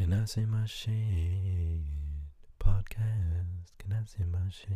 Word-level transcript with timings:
Can 0.00 0.14
I 0.14 0.24
say 0.24 0.46
my 0.46 0.64
shit? 0.64 1.84
Podcast. 2.58 3.76
Can 3.76 3.92
I 3.92 4.02
say 4.06 4.24
my 4.24 4.48
shit? 4.48 4.70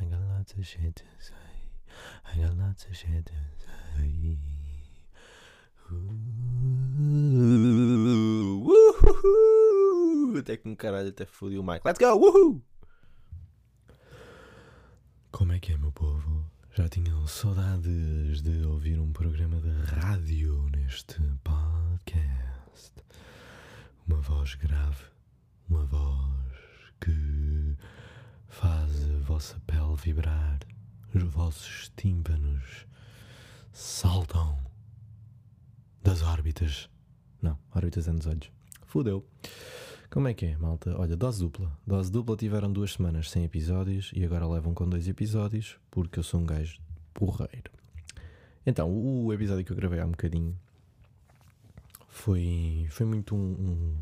I 0.00 0.04
got 0.06 0.18
lots 0.36 0.52
of 0.54 0.66
shit 0.66 0.96
to 0.96 1.04
say. 1.20 1.32
I 2.26 2.38
got 2.38 2.58
lots 2.58 2.84
of 2.86 2.96
shit 2.96 3.26
to 3.26 3.32
say. 3.62 4.36
Uh, 5.88 5.94
Uhul. 9.04 10.38
Até 10.40 10.56
que 10.56 10.68
um 10.68 10.74
caralho 10.74 11.10
até 11.10 11.24
fodiu 11.24 11.60
o 11.60 11.64
mic. 11.64 11.82
Let's 11.84 12.00
go! 12.00 12.16
Uhul! 12.16 12.60
Como 15.30 15.52
é 15.52 15.60
que 15.60 15.72
é, 15.72 15.78
meu 15.78 15.92
povo? 15.92 16.50
Já 16.74 16.88
tinham 16.88 17.24
saudades 17.28 18.42
de 18.42 18.64
ouvir 18.64 18.98
um 18.98 19.12
programa 19.12 19.60
de 19.60 19.70
rádio 19.84 20.68
neste 20.72 21.20
podcast? 21.44 21.51
Uma 24.06 24.20
voz 24.20 24.54
grave, 24.56 25.04
uma 25.68 25.84
voz 25.84 26.92
que 27.00 27.76
faz 28.48 29.04
a 29.10 29.18
vossa 29.24 29.60
pele 29.66 29.96
vibrar, 29.96 30.58
os 31.14 31.22
vossos 31.22 31.90
tímpanos 31.96 32.86
saltam 33.72 34.58
das 36.02 36.22
órbitas. 36.22 36.88
Não, 37.40 37.58
órbitas 37.74 38.08
é 38.08 38.12
nos 38.12 38.26
olhos. 38.26 38.50
Fudeu. 38.86 39.26
Como 40.10 40.28
é 40.28 40.34
que 40.34 40.46
é, 40.46 40.56
malta? 40.58 40.94
Olha, 40.98 41.16
dose 41.16 41.40
dupla. 41.40 41.72
Dose 41.86 42.10
dupla 42.10 42.36
tiveram 42.36 42.70
duas 42.70 42.92
semanas 42.92 43.30
sem 43.30 43.44
episódios 43.44 44.10
e 44.14 44.24
agora 44.24 44.46
levam 44.46 44.74
com 44.74 44.86
dois 44.86 45.08
episódios 45.08 45.78
porque 45.90 46.18
eu 46.18 46.22
sou 46.22 46.40
um 46.40 46.44
gajo 46.44 46.78
porreiro. 47.14 47.70
Então, 48.66 48.90
o 48.90 49.32
episódio 49.32 49.64
que 49.64 49.72
eu 49.72 49.76
gravei 49.76 50.00
há 50.00 50.06
um 50.06 50.10
bocadinho 50.10 50.56
foi, 52.12 52.86
foi 52.90 53.06
muito 53.06 53.34
um, 53.34 53.38
um- 53.38 53.96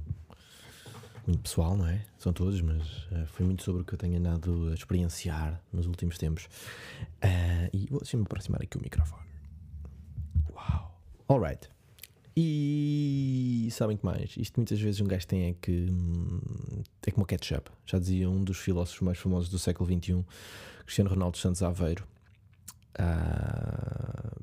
muito 1.27 1.43
pessoal, 1.43 1.77
não 1.77 1.87
é? 1.87 2.05
São 2.19 2.33
todos, 2.33 2.61
mas 2.61 3.07
eh, 3.13 3.25
foi 3.27 3.47
muito 3.47 3.63
sobre 3.63 3.83
o 3.83 3.85
que 3.85 3.95
eu 3.95 3.99
tenho 3.99 4.19
andado 4.19 4.69
a 4.71 4.75
experienciar 4.75 5.63
nos 5.73 5.87
últimos 5.87 6.19
tempos. 6.19 6.49
Ah, 7.23 7.69
e 7.73 7.87
vou 7.89 8.01
deixa-me 8.01 8.25
aproximar 8.25 8.61
aqui 8.63 8.77
o 8.77 8.83
microfone. 8.83 9.23
Uau! 10.53 11.01
Alright. 11.29 11.69
E 12.37 13.69
sabem 13.71 13.97
que 13.97 14.05
mais? 14.05 14.35
Isto 14.37 14.57
muitas 14.59 14.81
vezes 14.81 15.01
um 15.01 15.05
gajo 15.07 15.27
tem 15.27 15.45
é 15.51 15.53
que. 15.55 15.71
hum, 15.91 16.41
É 17.07 17.11
como 17.11 17.25
o 17.25 17.27
ketchup. 17.27 17.71
Já 17.87 17.99
dizia 17.99 18.29
um 18.29 18.43
dos 18.43 18.59
filósofos 18.59 19.01
mais 19.03 19.19
famosos 19.19 19.51
do 19.51 19.59
século 19.59 19.89
XXI, 19.89 20.25
Cristiano 20.85 21.11
Ronaldo 21.11 21.37
Santos 21.39 21.63
Aveiro, 21.63 22.07
ah, 22.99 24.37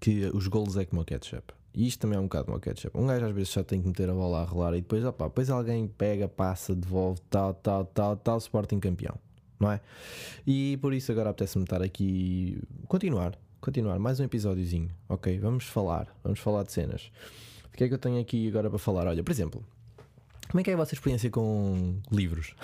que 0.00 0.26
os 0.34 0.46
golos 0.48 0.76
é 0.76 0.84
como 0.84 1.02
o 1.02 1.04
ketchup. 1.04 1.52
E 1.74 1.88
isto 1.88 2.00
também 2.00 2.16
é 2.16 2.20
um 2.20 2.24
bocado 2.24 2.44
como 2.46 2.56
o 2.56 2.60
ketchup. 2.60 2.96
Um 2.96 3.06
gajo 3.06 3.26
às 3.26 3.34
vezes 3.34 3.52
já 3.52 3.64
tem 3.64 3.80
que 3.80 3.88
meter 3.88 4.08
a 4.08 4.14
bola 4.14 4.42
a 4.42 4.44
rolar 4.44 4.74
e 4.74 4.80
depois, 4.80 5.04
opá, 5.04 5.26
depois 5.26 5.50
alguém 5.50 5.88
pega, 5.88 6.28
passa, 6.28 6.74
devolve, 6.74 7.20
tal, 7.28 7.52
tal, 7.54 7.84
tal, 7.86 8.16
tal, 8.16 8.38
Sporting 8.38 8.78
campeão. 8.78 9.18
Não 9.58 9.72
é? 9.72 9.80
E 10.46 10.76
por 10.76 10.94
isso 10.94 11.10
agora 11.10 11.30
apetece-me 11.30 11.64
estar 11.64 11.82
aqui. 11.82 12.62
Continuar, 12.86 13.36
continuar, 13.60 13.98
mais 13.98 14.20
um 14.20 14.24
episódiozinho, 14.24 14.88
ok? 15.08 15.36
Vamos 15.38 15.64
falar, 15.64 16.14
vamos 16.22 16.38
falar 16.38 16.62
de 16.62 16.72
cenas. 16.72 17.10
O 17.66 17.76
que 17.76 17.84
é 17.84 17.88
que 17.88 17.94
eu 17.94 17.98
tenho 17.98 18.20
aqui 18.20 18.46
agora 18.46 18.70
para 18.70 18.78
falar? 18.78 19.08
Olha, 19.08 19.24
por 19.24 19.32
exemplo, 19.32 19.64
como 20.48 20.60
é 20.60 20.62
que 20.62 20.70
é 20.70 20.74
a 20.74 20.76
vossa 20.76 20.94
experiência 20.94 21.28
com 21.28 21.98
livros? 22.12 22.54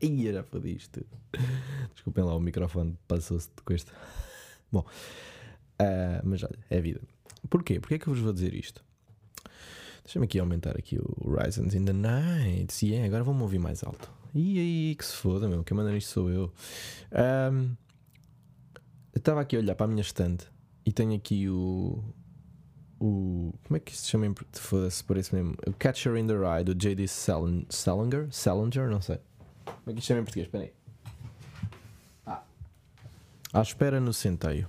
Eu 0.00 0.32
já 0.32 0.42
fodi 0.42 0.76
isto. 0.76 1.04
Desculpem 1.94 2.24
lá, 2.24 2.34
o 2.34 2.40
microfone 2.40 2.96
passou-se 3.06 3.48
com 3.64 3.72
este. 3.72 3.90
Bom, 4.72 4.84
ah, 5.78 6.20
mas 6.24 6.42
olha, 6.42 6.58
é 6.70 6.78
a 6.78 6.80
vida. 6.80 7.00
Porquê? 7.48 7.80
Porquê 7.80 7.94
é 7.94 7.98
que 7.98 8.06
eu 8.08 8.14
vos 8.14 8.22
vou 8.22 8.32
dizer 8.32 8.54
isto? 8.54 8.84
Deixa-me 10.04 10.24
aqui 10.26 10.38
aumentar 10.38 10.76
aqui 10.76 10.98
o 10.98 11.28
Horizons 11.30 11.74
in 11.74 11.84
the 11.84 11.92
Night. 11.92 12.72
Se 12.72 12.94
é, 12.94 13.04
agora 13.04 13.24
vão-me 13.24 13.42
ouvir 13.42 13.58
mais 13.58 13.82
alto. 13.82 14.08
E 14.34 14.58
aí, 14.58 14.94
que 14.96 15.04
se 15.04 15.14
foda, 15.14 15.48
meu. 15.48 15.64
Quem 15.64 15.76
manda 15.76 15.90
nisto 15.90 16.10
sou 16.10 16.30
eu. 16.30 16.52
Eu 17.12 17.76
estava 19.18 19.40
aqui 19.40 19.56
a 19.56 19.58
olhar 19.58 19.74
para 19.74 19.86
a 19.86 19.88
minha 19.88 20.02
estante 20.02 20.46
e 20.84 20.92
tenho 20.92 21.14
aqui 21.14 21.48
o. 21.48 22.02
O. 23.00 23.52
Como 23.64 23.76
é 23.76 23.80
que 23.80 23.92
isto 23.92 24.04
se 24.04 24.10
chama? 24.10 24.32
Foda-se, 24.52 25.02
isso 25.18 25.34
mesmo. 25.34 25.54
O 25.66 25.72
Catcher 25.72 26.16
in 26.16 26.26
the 26.26 26.34
Rye 26.34 26.64
do 26.64 26.74
J.D. 26.74 27.08
Sal- 27.08 27.64
Salinger? 27.68 28.28
Salinger? 28.30 28.88
Não 28.88 29.00
sei. 29.00 29.18
Como 29.64 29.76
é 29.88 29.92
que 29.92 29.98
isto 29.98 30.02
se 30.02 30.06
chama 30.08 30.20
em 30.20 30.24
português? 30.24 30.46
Espera 30.46 30.64
aí. 30.64 30.72
Ah. 32.26 32.42
À 33.52 33.62
espera 33.62 34.00
no 34.00 34.12
centeio. 34.12 34.68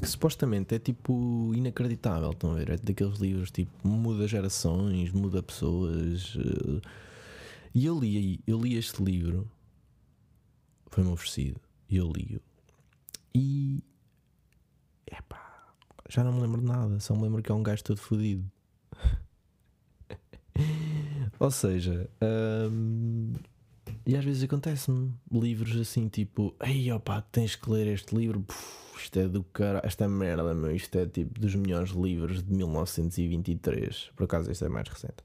Que 0.00 0.06
supostamente 0.06 0.74
é 0.74 0.78
tipo 0.78 1.52
inacreditável, 1.54 2.30
estão 2.30 2.52
a 2.52 2.54
ver? 2.54 2.70
É 2.70 2.76
daqueles 2.76 3.18
livros 3.18 3.50
tipo 3.50 3.86
muda 3.86 4.26
gerações, 4.28 5.10
muda 5.12 5.42
pessoas. 5.42 6.36
eh. 6.36 6.80
E 7.74 7.86
eu 7.86 7.98
li, 7.98 8.40
eu 8.46 8.60
li 8.60 8.76
este 8.76 9.02
livro, 9.02 9.48
foi-me 10.86 11.10
oferecido, 11.10 11.60
e 11.88 11.96
eu 11.96 12.10
li-o. 12.10 12.40
E. 13.34 13.82
Epá, 15.06 15.72
já 16.08 16.24
não 16.24 16.32
me 16.32 16.40
lembro 16.40 16.60
de 16.60 16.66
nada, 16.66 16.98
só 17.00 17.14
me 17.14 17.22
lembro 17.22 17.42
que 17.42 17.52
é 17.52 17.54
um 17.54 17.62
gajo 17.62 17.84
todo 17.84 17.98
fodido. 17.98 18.50
Ou 21.38 21.50
seja, 21.50 22.10
hum, 22.70 23.32
e 24.08 24.16
às 24.16 24.24
vezes 24.24 24.42
acontece-me 24.42 25.12
livros 25.30 25.76
assim 25.76 26.08
tipo, 26.08 26.56
ei 26.64 26.90
opá, 26.90 27.20
tens 27.20 27.54
que 27.54 27.70
ler 27.70 27.86
este 27.88 28.16
livro, 28.16 28.40
Puf, 28.40 29.02
isto 29.02 29.18
é 29.18 29.28
do 29.28 29.44
cara, 29.44 29.82
esta 29.84 30.08
merda, 30.08 30.54
meu, 30.54 30.74
isto 30.74 30.98
é 30.98 31.04
tipo 31.04 31.38
dos 31.38 31.54
melhores 31.54 31.90
livros 31.90 32.42
de 32.42 32.50
1923. 32.50 34.10
Por 34.16 34.24
acaso 34.24 34.50
este 34.50 34.64
é 34.64 34.68
mais 34.70 34.88
recente. 34.88 35.16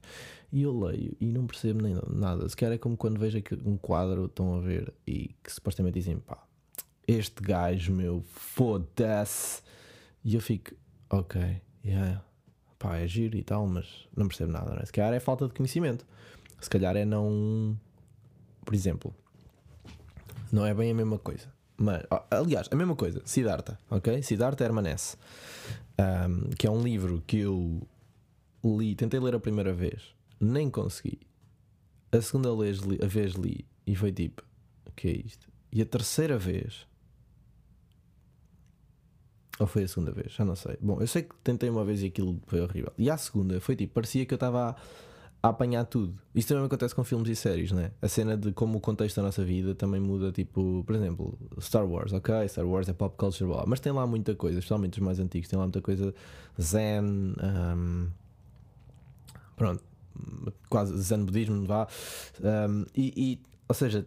E 0.52 0.60
eu 0.60 0.78
leio 0.78 1.16
e 1.18 1.32
não 1.32 1.46
percebo 1.46 1.82
nem 1.82 1.96
nada. 2.10 2.46
Se 2.46 2.54
calhar 2.54 2.74
é 2.74 2.78
como 2.78 2.94
quando 2.94 3.18
vejo 3.18 3.42
um 3.64 3.78
quadro, 3.78 4.26
estão 4.26 4.54
a 4.54 4.60
ver, 4.60 4.92
e 5.06 5.34
que 5.42 5.50
supostamente 5.50 5.98
dizem, 5.98 6.18
pá, 6.18 6.44
este 7.08 7.42
gajo, 7.42 7.90
meu, 7.90 8.22
foda-se. 8.34 9.62
E 10.22 10.34
eu 10.34 10.42
fico, 10.42 10.72
ok, 11.08 11.40
yeah, 11.82 12.22
pá, 12.78 12.98
é 12.98 13.06
giro 13.08 13.34
e 13.34 13.42
tal, 13.42 13.66
mas 13.66 14.06
não 14.14 14.28
percebo 14.28 14.52
nada, 14.52 14.74
não 14.74 14.82
é? 14.82 14.84
Se 14.84 14.92
calhar 14.92 15.14
é 15.14 15.20
falta 15.20 15.48
de 15.48 15.54
conhecimento. 15.54 16.04
Se 16.60 16.68
calhar 16.68 16.94
é 16.96 17.06
não. 17.06 17.78
Por 18.64 18.74
exemplo, 18.74 19.14
não 20.52 20.64
é 20.64 20.74
bem 20.74 20.90
a 20.90 20.94
mesma 20.94 21.18
coisa. 21.18 21.52
Mas, 21.76 22.02
aliás, 22.30 22.68
a 22.70 22.76
mesma 22.76 22.94
coisa, 22.94 23.20
Siddhartha, 23.24 23.78
ok? 23.90 24.22
Siddhartha 24.22 24.64
Hermanesse, 24.64 25.16
Ahm, 25.96 26.50
que 26.58 26.66
é 26.66 26.70
um 26.70 26.82
livro 26.82 27.22
que 27.26 27.38
eu 27.38 27.86
li, 28.64 28.94
tentei 28.96 29.20
ler 29.20 29.34
a 29.34 29.40
primeira 29.40 29.72
vez, 29.72 30.14
nem 30.40 30.68
consegui. 30.68 31.20
A 32.10 32.20
segunda 32.20 32.54
vez 32.56 32.78
li, 32.78 32.98
a 33.02 33.06
vez 33.06 33.34
li 33.34 33.64
e 33.86 33.94
foi 33.94 34.10
tipo, 34.10 34.42
o 34.86 34.90
que 34.92 35.08
é 35.08 35.12
isto? 35.12 35.48
E 35.72 35.80
a 35.82 35.86
terceira 35.86 36.36
vez, 36.36 36.86
ou 39.58 39.66
foi 39.66 39.84
a 39.84 39.88
segunda 39.88 40.10
vez? 40.10 40.32
Já 40.32 40.44
não 40.44 40.56
sei. 40.56 40.76
Bom, 40.80 41.00
eu 41.00 41.06
sei 41.06 41.22
que 41.22 41.34
tentei 41.44 41.70
uma 41.70 41.84
vez 41.84 42.02
e 42.02 42.06
aquilo 42.06 42.40
foi 42.46 42.60
horrível. 42.60 42.92
E 42.98 43.08
a 43.08 43.16
segunda 43.16 43.60
foi 43.60 43.76
tipo, 43.76 43.94
parecia 43.94 44.26
que 44.26 44.34
eu 44.34 44.36
estava 44.36 44.70
a, 44.70 44.76
a 45.44 45.50
apanhar 45.50 45.84
tudo. 45.84 46.18
Isto 46.34 46.54
também 46.54 46.64
acontece 46.64 46.94
com 46.94 47.04
filmes 47.04 47.28
e 47.28 47.36
séries, 47.36 47.70
né? 47.70 47.90
A 48.00 48.08
cena 48.08 48.34
de 48.34 48.50
como 48.50 48.78
o 48.78 48.80
contexto 48.80 49.16
da 49.16 49.24
nossa 49.24 49.44
vida 49.44 49.74
também 49.74 50.00
muda, 50.00 50.32
tipo, 50.32 50.82
por 50.86 50.96
exemplo, 50.96 51.38
Star 51.60 51.86
Wars, 51.86 52.14
ok? 52.14 52.48
Star 52.48 52.66
Wars 52.66 52.88
é 52.88 52.94
pop 52.94 53.14
culture, 53.14 53.50
mas 53.66 53.78
tem 53.78 53.92
lá 53.92 54.06
muita 54.06 54.34
coisa, 54.34 54.58
especialmente 54.58 54.98
os 54.98 55.04
mais 55.04 55.20
antigos, 55.20 55.46
tem 55.46 55.58
lá 55.58 55.66
muita 55.66 55.82
coisa 55.82 56.14
zen, 56.58 57.34
ahm, 57.42 58.06
pronto, 59.54 59.84
quase 60.70 60.96
zen 60.96 61.26
budismo, 61.26 61.66
vá. 61.66 61.86
ahm, 62.42 62.84
e, 62.96 63.12
e, 63.14 63.38
ou 63.68 63.74
seja, 63.74 64.06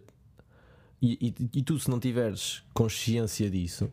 e, 1.00 1.34
e, 1.38 1.58
e 1.60 1.62
tu, 1.62 1.78
se 1.78 1.88
não 1.88 2.00
tiveres 2.00 2.64
consciência 2.74 3.48
disso, 3.48 3.88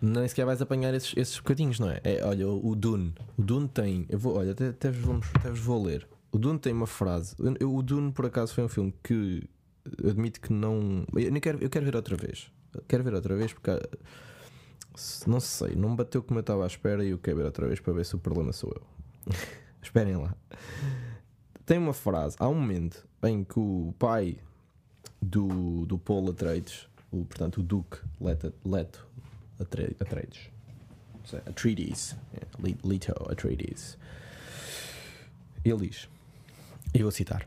nem 0.00 0.26
sequer 0.26 0.46
vais 0.46 0.60
apanhar 0.60 0.92
esses, 0.94 1.14
esses 1.16 1.36
bocadinhos, 1.36 1.78
não 1.78 1.88
é? 1.88 2.00
é 2.02 2.26
olha, 2.26 2.48
o 2.48 2.70
o 2.70 2.74
Dune. 2.74 3.14
O 3.38 3.42
Dune 3.42 3.68
tem. 3.68 4.04
Eu 4.08 4.18
vou, 4.18 4.36
olha, 4.36 4.50
até, 4.50 4.70
até, 4.70 4.90
vos, 4.90 5.04
vamos, 5.04 5.28
até 5.36 5.48
vos 5.48 5.60
vou 5.60 5.80
ler. 5.84 6.08
O 6.32 6.38
Dune 6.38 6.58
tem 6.58 6.72
uma 6.72 6.86
frase. 6.86 7.36
o 7.62 7.82
Dune, 7.82 8.10
por 8.10 8.24
acaso, 8.26 8.54
foi 8.54 8.64
um 8.64 8.68
filme 8.68 8.92
que 9.04 9.48
admito 10.04 10.40
que 10.40 10.52
não. 10.52 11.04
Eu, 11.14 11.30
nem 11.30 11.40
quero, 11.40 11.62
eu 11.62 11.68
quero 11.68 11.84
ver 11.84 11.94
outra 11.94 12.16
vez. 12.16 12.50
Quero 12.88 13.04
ver 13.04 13.12
outra 13.14 13.36
vez 13.36 13.52
porque. 13.52 13.70
ah, 13.70 13.80
Não 15.26 15.38
sei, 15.40 15.74
não 15.76 15.90
me 15.90 15.96
bateu 15.96 16.22
como 16.22 16.38
eu 16.38 16.42
estava 16.42 16.64
à 16.64 16.66
espera 16.66 17.04
e 17.04 17.10
eu 17.10 17.18
quero 17.18 17.36
ver 17.36 17.44
outra 17.44 17.66
vez 17.68 17.78
para 17.80 17.92
ver 17.92 18.06
se 18.06 18.16
o 18.16 18.18
problema 18.18 18.52
sou 18.52 18.70
eu. 18.74 19.32
Esperem 19.82 20.16
lá. 20.16 20.34
Tem 21.66 21.76
uma 21.78 21.92
frase. 21.92 22.36
Há 22.38 22.48
um 22.48 22.54
momento 22.54 23.06
em 23.24 23.44
que 23.44 23.58
o 23.58 23.94
pai 23.98 24.38
do, 25.20 25.84
do 25.86 25.98
Paul 25.98 26.30
Atreides, 26.30 26.88
o, 27.10 27.24
portanto, 27.24 27.58
o 27.58 27.62
Duque 27.62 27.98
Leto, 28.20 28.52
Leto 28.64 29.06
Atre- 29.60 29.94
Atreides, 30.00 30.48
Atreides, 31.46 32.16
é, 32.34 32.40
Leto 32.84 33.12
Atreides, 33.30 33.96
ele 35.64 35.88
diz, 35.88 36.08
eu 36.94 37.02
vou 37.02 37.10
citar: 37.10 37.46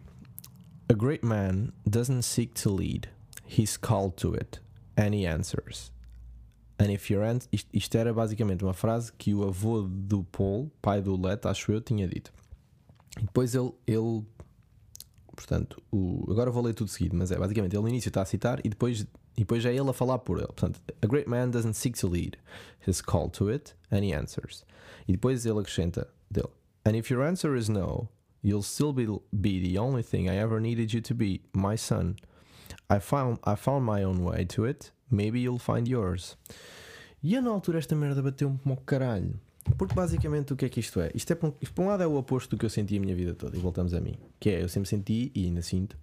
A 0.90 0.94
great 0.94 1.26
man 1.26 1.72
doesn't 1.86 2.24
seek 2.24 2.54
to 2.62 2.74
lead, 2.74 3.10
he's 3.48 3.78
called 3.78 4.16
to 4.18 4.34
it, 4.36 4.60
and 4.98 5.14
he 5.14 5.26
answers. 5.28 5.92
And 6.78 6.92
if 6.92 7.10
your 7.10 7.24
ans- 7.24 7.48
isto, 7.52 7.70
isto 7.74 7.98
era 7.98 8.14
basicamente 8.14 8.64
uma 8.64 8.74
frase 8.74 9.12
que 9.14 9.34
o 9.34 9.44
avô 9.48 9.84
do 9.84 10.24
Paul, 10.26 10.70
pai 10.82 11.02
do 11.02 11.16
Leto, 11.16 11.48
acho 11.48 11.72
eu, 11.72 11.80
tinha 11.80 12.08
dito. 12.08 12.34
E 13.18 13.22
depois 13.22 13.56
ele, 13.56 13.72
ele 13.88 14.26
portanto, 15.36 15.82
o, 15.92 16.26
agora 16.30 16.52
vou 16.52 16.64
ler 16.64 16.74
tudo 16.74 16.90
seguido, 16.90 17.16
mas 17.16 17.32
é 17.32 17.38
basicamente 17.38 17.74
ele 17.76 17.82
no 17.82 17.88
início 17.90 18.10
está 18.10 18.22
a 18.22 18.26
citar 18.26 18.60
e 18.64 18.70
depois, 18.70 19.02
e 19.38 19.40
depois 19.40 19.64
é 19.66 19.74
ele 19.74 19.90
a 19.90 19.94
falar 19.94 20.20
por 20.20 20.38
ele. 20.38 20.48
Portanto, 20.48 20.82
a 21.02 21.08
great 21.08 21.30
man 21.30 21.50
doesn't 21.50 21.76
seek 21.76 21.98
to 21.98 22.08
lead, 22.10 22.38
he's 22.86 23.02
called 23.02 23.32
to 23.38 23.50
it 23.50 23.74
and 23.90 24.00
he 24.04 24.14
answers. 24.14 24.66
E 25.08 25.14
depois 25.14 25.46
ele 25.46 25.60
acrescenta 25.60 26.08
dele: 26.30 26.50
And 26.86 26.96
if 26.96 27.10
your 27.10 27.24
answer 27.24 27.56
is 27.56 27.70
no, 27.70 28.10
you'll 28.46 28.62
still 28.62 28.94
be, 28.94 29.08
be 29.42 29.60
the 29.60 29.80
only 29.80 30.04
thing 30.04 30.30
I 30.30 30.36
ever 30.36 30.60
needed 30.60 30.94
you 30.94 31.02
to 31.02 31.16
be, 31.16 31.42
my 31.52 31.76
son. 31.76 32.16
I 32.88 33.00
found, 33.00 33.40
I 33.44 33.56
found 33.56 33.84
my 33.84 34.04
own 34.04 34.24
way 34.24 34.46
to 34.46 34.66
it, 34.66 34.92
maybe 35.10 35.40
you'll 35.40 35.58
find 35.58 35.88
yours. 35.88 36.38
E 37.24 37.34
eu 37.34 37.42
na 37.42 37.50
altura 37.50 37.80
esta 37.80 37.96
merda 37.96 38.22
bateu-me 38.22 38.60
como 38.60 38.76
o 38.76 38.82
caralho. 38.82 39.40
Porque 39.80 39.96
basicamente 39.96 40.54
o 40.54 40.56
que 40.56 40.66
é 40.66 40.70
que 40.70 40.80
isto 40.80 41.02
é? 41.02 41.10
Isto, 41.16 41.34
é, 41.34 41.36
por 41.36 41.54
um 41.80 41.88
lado 41.88 42.04
é 42.04 42.08
o 42.08 42.16
oposto 42.16 42.52
do 42.52 42.60
que 42.60 42.66
eu 42.66 42.70
senti 42.70 42.98
a 42.98 43.00
minha 43.00 43.16
vida 43.16 43.34
toda, 43.34 43.58
e 43.58 43.60
voltamos 43.60 43.96
a 43.96 44.00
mim. 44.00 44.16
Que 44.40 44.52
é, 44.52 44.62
eu 44.62 44.70
sempre 44.70 44.88
senti, 44.88 45.32
e 45.34 45.46
ainda 45.46 45.64
sinto, 45.64 45.98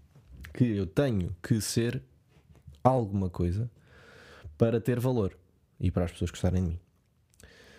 que 0.52 0.64
eu 0.64 0.84
tenho 0.84 1.34
que 1.40 1.60
ser 1.60 2.02
alguma 2.82 3.30
coisa 3.30 3.70
para 4.58 4.80
ter 4.80 4.98
valor 4.98 5.38
e 5.78 5.92
para 5.92 6.06
as 6.06 6.10
pessoas 6.10 6.32
gostarem 6.32 6.60
de 6.60 6.70
mim. 6.70 6.78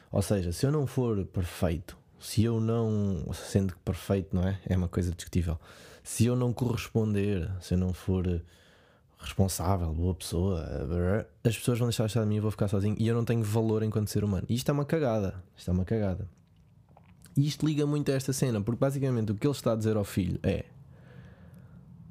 Ou 0.10 0.22
seja, 0.22 0.54
se 0.54 0.66
eu 0.66 0.72
não 0.72 0.88
for 0.88 1.26
perfeito, 1.26 1.98
se 2.24 2.44
eu 2.44 2.60
não. 2.60 3.26
Sendo 3.34 3.76
perfeito, 3.84 4.36
não 4.36 4.48
é? 4.48 4.60
É 4.66 4.78
uma 4.78 4.88
coisa 4.88 5.12
discutível. 5.12 5.60
Se 6.04 6.26
eu 6.26 6.36
não 6.36 6.54
corresponder, 6.54 7.50
se 7.62 7.74
eu 7.74 7.78
não 7.78 7.94
for 7.94 8.42
responsável, 9.18 9.94
boa 9.94 10.14
pessoa, 10.14 10.66
as 11.44 11.58
pessoas 11.58 11.80
vão 11.80 11.88
deixar 11.88 12.04
de 12.06 12.10
estar 12.10 12.22
de 12.22 12.28
mim 12.28 12.36
eu 12.36 12.42
vou 12.42 12.52
ficar 12.52 12.68
sozinho 12.68 12.96
e 13.00 13.08
eu 13.08 13.16
não 13.16 13.24
tenho 13.24 13.44
valor 13.44 13.84
enquanto 13.84 14.10
ser 14.10 14.24
humano. 14.24 14.46
E 14.50 14.56
isto 14.56 14.70
é 14.70 14.74
uma 14.74 14.86
cagada. 14.86 15.42
Isto 15.56 15.72
é 15.72 15.74
uma 15.74 15.86
cagada. 15.86 16.28
E 17.36 17.48
isto 17.48 17.66
liga 17.66 17.86
muito 17.86 18.12
a 18.12 18.16
esta 18.16 18.32
cena, 18.32 18.62
porque 18.62 18.80
basicamente 18.80 19.32
o 19.32 19.36
que 19.36 19.48
ele 19.48 19.54
está 19.54 19.74
a 19.74 19.76
dizer 19.76 19.96
ao 19.96 20.04
filho 20.04 20.40
é 20.44 20.66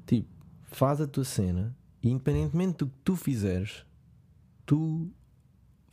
tipo, 0.05 0.29
faz 0.63 0.99
a 0.99 1.07
tua 1.07 1.23
cena 1.23 1.75
e 2.01 2.09
independentemente 2.09 2.79
do 2.79 2.87
que 2.87 2.97
tu 3.03 3.15
fizeres, 3.15 3.85
tu 4.65 5.09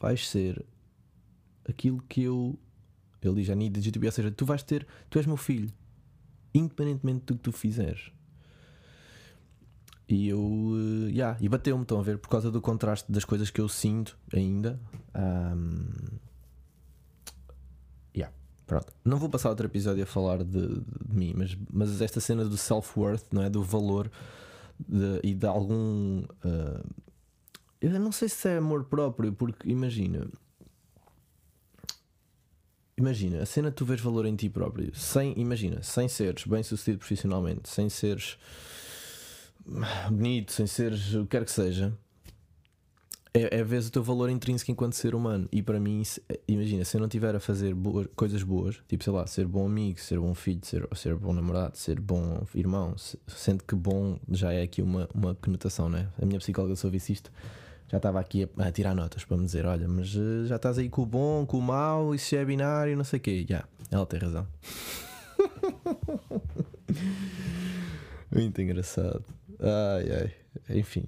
vais 0.00 0.28
ser 0.28 0.64
aquilo 1.69 2.02
que 2.08 2.23
eu. 2.23 2.58
Ele 3.22 3.43
diz, 3.43 3.84
you 3.84 3.93
to 3.93 4.00
be, 4.00 4.06
ou 4.06 4.12
seja, 4.12 4.31
tu 4.31 4.46
vais 4.46 4.62
ter, 4.62 4.87
tu 5.08 5.19
és 5.19 5.26
meu 5.26 5.37
filho, 5.37 5.70
independentemente 6.55 7.26
do 7.26 7.34
que 7.34 7.40
tu 7.40 7.52
fizeres. 7.52 8.11
E 10.11 10.28
eu. 10.28 10.40
Uh, 10.40 11.08
yeah, 11.08 11.38
e 11.40 11.49
bateu-me, 11.49 11.82
estão 11.82 12.00
a 12.00 12.02
ver, 12.02 12.19
por 12.19 12.28
causa 12.28 12.50
do 12.50 12.61
contraste 12.61 13.11
das 13.11 13.25
coisas 13.25 13.49
que 13.49 13.61
eu 13.61 13.69
sinto 13.69 14.19
ainda. 14.34 14.81
Um, 15.14 15.87
yeah, 18.17 18.34
pronto. 18.67 18.93
Não 19.05 19.19
vou 19.19 19.28
passar 19.28 19.50
outro 19.50 19.66
episódio 19.66 20.02
a 20.02 20.06
falar 20.06 20.43
de, 20.43 20.66
de, 20.66 20.81
de 21.08 21.16
mim, 21.16 21.32
mas, 21.37 21.56
mas 21.73 22.00
esta 22.00 22.19
cena 22.20 22.44
do 22.44 22.56
self-worth, 22.56 23.26
não 23.32 23.43
é? 23.43 23.49
Do 23.49 23.62
valor 23.62 24.11
de, 24.81 25.20
e 25.23 25.32
de 25.32 25.46
algum. 25.46 26.23
Uh, 26.44 27.05
eu 27.81 27.99
não 28.00 28.11
sei 28.11 28.28
se 28.28 28.49
é 28.49 28.56
amor 28.56 28.84
próprio, 28.87 29.32
porque 29.32 29.69
imagina. 29.70 30.26
Imagina, 33.00 33.43
a 33.43 33.47
cena 33.47 33.73
tu 33.73 33.87
vês 33.87 33.99
valor 33.99 34.26
em 34.26 34.37
ti 34.37 34.50
próprio, 34.50 34.94
sem, 34.94 35.32
imagina, 35.38 35.82
sem 35.82 36.06
seres 36.06 36.44
bem 36.44 36.62
sucedido 36.62 36.99
profissionalmente, 36.99 37.67
sem 37.67 37.88
seres 37.88 38.37
bonito, 40.11 40.52
sem 40.52 40.67
seres 40.67 41.14
o 41.14 41.23
que 41.23 41.29
quer 41.29 41.47
que 41.47 41.50
seja, 41.50 41.97
é, 43.32 43.61
é 43.61 43.64
ver 43.64 43.81
o 43.81 43.91
teu 43.91 44.02
valor 44.02 44.29
intrínseco 44.29 44.70
enquanto 44.70 44.93
ser 44.93 45.14
humano. 45.14 45.49
E 45.50 45.62
para 45.62 45.81
mim, 45.81 46.05
se, 46.05 46.23
imagina, 46.47 46.85
se 46.85 46.94
eu 46.94 47.00
não 47.00 47.08
tiver 47.08 47.35
a 47.35 47.41
fazer 47.41 47.75
boas, 47.75 48.06
coisas 48.14 48.43
boas, 48.43 48.82
tipo 48.87 49.02
sei 49.02 49.12
lá, 49.14 49.26
ser 49.26 49.47
bom 49.47 49.64
amigo, 49.64 49.99
ser 49.99 50.20
bom 50.20 50.35
filho, 50.35 50.61
ser, 50.62 50.87
ser 50.94 51.14
bom 51.14 51.32
namorado, 51.32 51.79
ser 51.79 51.99
bom 51.99 52.47
irmão, 52.55 52.99
se, 52.99 53.19
sendo 53.29 53.64
que 53.64 53.75
bom 53.75 54.19
já 54.31 54.52
é 54.52 54.61
aqui 54.61 54.82
uma, 54.82 55.08
uma 55.14 55.35
conotação, 55.35 55.88
né? 55.88 56.11
A 56.20 56.26
minha 56.26 56.38
psicóloga, 56.38 56.76
se 56.76 56.85
ouvisse 56.85 57.14
isto, 57.14 57.32
já 57.90 57.96
estava 57.96 58.20
aqui 58.20 58.48
a, 58.56 58.69
a, 58.69 58.72
tirar 58.72 58.94
notas 58.94 59.25
para 59.25 59.37
me 59.37 59.44
dizer: 59.44 59.66
olha, 59.66 59.88
mas 59.88 60.14
uh, 60.14 60.46
já 60.46 60.54
estás 60.56 60.78
aí 60.78 60.88
com 60.88 61.02
o 61.02 61.06
bom, 61.06 61.44
com 61.44 61.58
o 61.58 61.62
mau, 61.62 62.14
isso 62.14 62.37
é 62.37 62.44
binário, 62.44 62.96
não 62.96 63.02
sei 63.02 63.19
o 63.19 63.22
quê. 63.22 63.44
Já, 63.48 63.56
yeah, 63.56 63.69
ela 63.90 64.06
tem 64.06 64.20
razão. 64.20 64.46
Muito 68.31 68.62
engraçado. 68.62 69.25
Ai, 69.58 70.08
ai. 70.12 70.32
Enfim. 70.78 71.02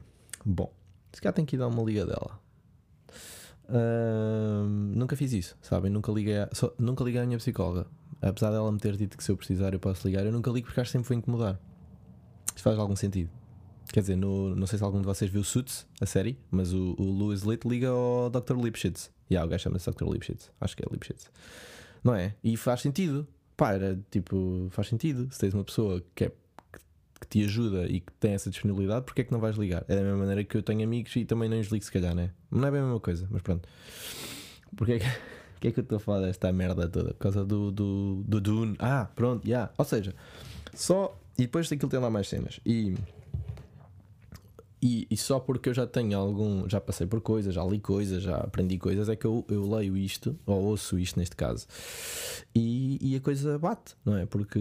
Bom, 0.45 0.73
se 1.13 1.21
calhar 1.21 1.35
tem 1.35 1.45
que 1.45 1.55
ir 1.55 1.59
dar 1.61 1.69
uma 1.69 1.85
liga 1.85 2.05
dela. 2.05 2.43
Nunca 4.69 5.17
fiz 5.17 5.33
isso, 5.33 5.57
sabem? 5.63 5.91
Nunca 5.91 6.11
liguei, 6.11 6.35
nunca 6.79 7.05
liguei 7.05 7.21
à 7.21 7.27
minha 7.27 7.39
psicóloga. 7.39 7.87
Apesar 8.21 8.51
dela 8.51 8.71
me 8.71 8.79
ter 8.79 8.97
dito 8.97 9.17
que 9.17 9.23
se 9.23 9.31
eu 9.31 9.37
precisar 9.37 9.73
eu 9.73 9.81
posso 9.81 10.07
ligar, 10.07 10.27
eu 10.27 10.33
nunca 10.33 10.51
ligo 10.51 10.67
porque 10.67 10.81
acho 10.81 10.89
que 10.89 10.99
sempre 10.99 11.09
vou 11.09 11.17
incomodar. 11.17 11.59
Isto 12.49 12.63
faz 12.63 12.79
algum 12.79 12.97
sentido. 12.97 13.31
Quer 13.93 14.01
dizer, 14.01 14.17
no, 14.17 14.57
não 14.57 14.67
sei 14.67 14.79
se 14.79 14.85
algum 14.85 15.01
de 15.01 15.07
vocês 15.07 15.31
viu 15.31 15.45
Suits, 15.45 15.87
a 16.01 16.07
série, 16.07 16.39
mas 16.51 16.73
o, 16.73 16.95
o 16.99 17.05
Louis 17.05 17.43
Litt 17.43 17.69
liga 17.69 17.89
ao 17.91 18.31
Dr. 18.31 18.57
Lipschitz. 18.57 19.11
E 19.29 19.35
yeah, 19.35 19.47
o 19.47 19.51
gajo 19.51 19.65
chama-se 19.65 19.91
Dr. 19.91 20.09
Lipschitz. 20.11 20.51
Acho 20.59 20.75
que 20.75 20.83
é 20.83 20.87
Lipschitz. 20.91 21.31
Não 22.03 22.15
é? 22.15 22.35
E 22.43 22.57
faz 22.57 22.81
sentido. 22.81 23.29
Pá, 23.55 23.75
era 23.75 24.01
tipo, 24.11 24.69
faz 24.71 24.89
sentido. 24.89 25.29
Se 25.31 25.39
tens 25.39 25.53
uma 25.53 25.63
pessoa 25.63 26.03
que 26.15 26.25
é 26.25 26.33
que 27.21 27.27
te 27.29 27.45
ajuda 27.45 27.85
e 27.85 28.01
que 28.01 28.11
tem 28.15 28.33
essa 28.33 28.49
disponibilidade, 28.49 29.05
porque 29.05 29.21
é 29.21 29.25
que 29.25 29.31
não 29.31 29.39
vais 29.39 29.57
ligar? 29.57 29.85
É 29.87 29.95
da 29.95 30.03
mesma 30.03 30.19
maneira 30.19 30.43
que 30.43 30.57
eu 30.57 30.63
tenho 30.63 30.83
amigos 30.83 31.15
e 31.15 31.27
também 31.27 31.49
não 31.51 31.61
os 31.61 31.69
ligo, 31.69 31.85
se 31.85 31.93
calhar, 31.93 32.15
né? 32.15 32.31
Não 32.51 32.67
é 32.67 32.71
bem 32.71 32.81
a 32.81 32.85
mesma 32.85 32.99
coisa, 32.99 33.29
mas 33.31 33.43
pronto. 33.43 33.69
Porque 34.75 34.93
é 34.93 34.99
que, 35.01 35.05
que 35.61 35.69
é 35.69 35.71
que 35.73 35.81
eu 35.81 35.83
estou 35.83 35.97
a 35.97 36.01
falar 36.01 36.23
desta 36.23 36.51
merda 36.51 36.89
toda? 36.89 37.13
Por 37.13 37.21
causa 37.21 37.45
do, 37.45 37.71
do, 37.71 38.25
do 38.27 38.41
Dune. 38.41 38.75
Ah, 38.79 39.07
pronto, 39.15 39.47
já. 39.47 39.51
Yeah. 39.51 39.73
Ou 39.77 39.85
seja, 39.85 40.15
só. 40.73 41.17
E 41.39 41.43
depois 41.43 41.69
daquilo 41.69 41.91
tem 41.91 42.01
lá 42.01 42.11
mais 42.11 42.29
cenas. 42.29 42.59
E 42.65 42.95
e, 44.83 45.07
e, 45.09 45.17
só 45.17 45.39
porque 45.39 45.69
eu 45.69 45.75
já 45.75 45.87
tenho 45.87 46.19
algum, 46.19 46.69
já 46.69 46.81
passei 46.81 47.07
por 47.07 47.21
coisas, 47.21 47.55
já 47.55 47.63
li 47.65 47.79
coisas, 47.79 48.21
já 48.21 48.39
aprendi 48.39 48.79
coisas, 48.79 49.09
é 49.09 49.15
que 49.15 49.25
eu, 49.25 49.45
eu 49.49 49.63
leio 49.71 49.97
isto, 49.97 50.37
ou 50.45 50.61
ouço 50.61 50.99
isto 50.99 51.21
neste 51.21 51.37
caso, 51.37 51.69
e, 52.53 52.99
e, 53.01 53.15
a 53.15 53.21
coisa 53.21 53.57
bate, 53.61 53.95
não 54.05 54.17
é? 54.17 54.27
Porque, 54.27 54.61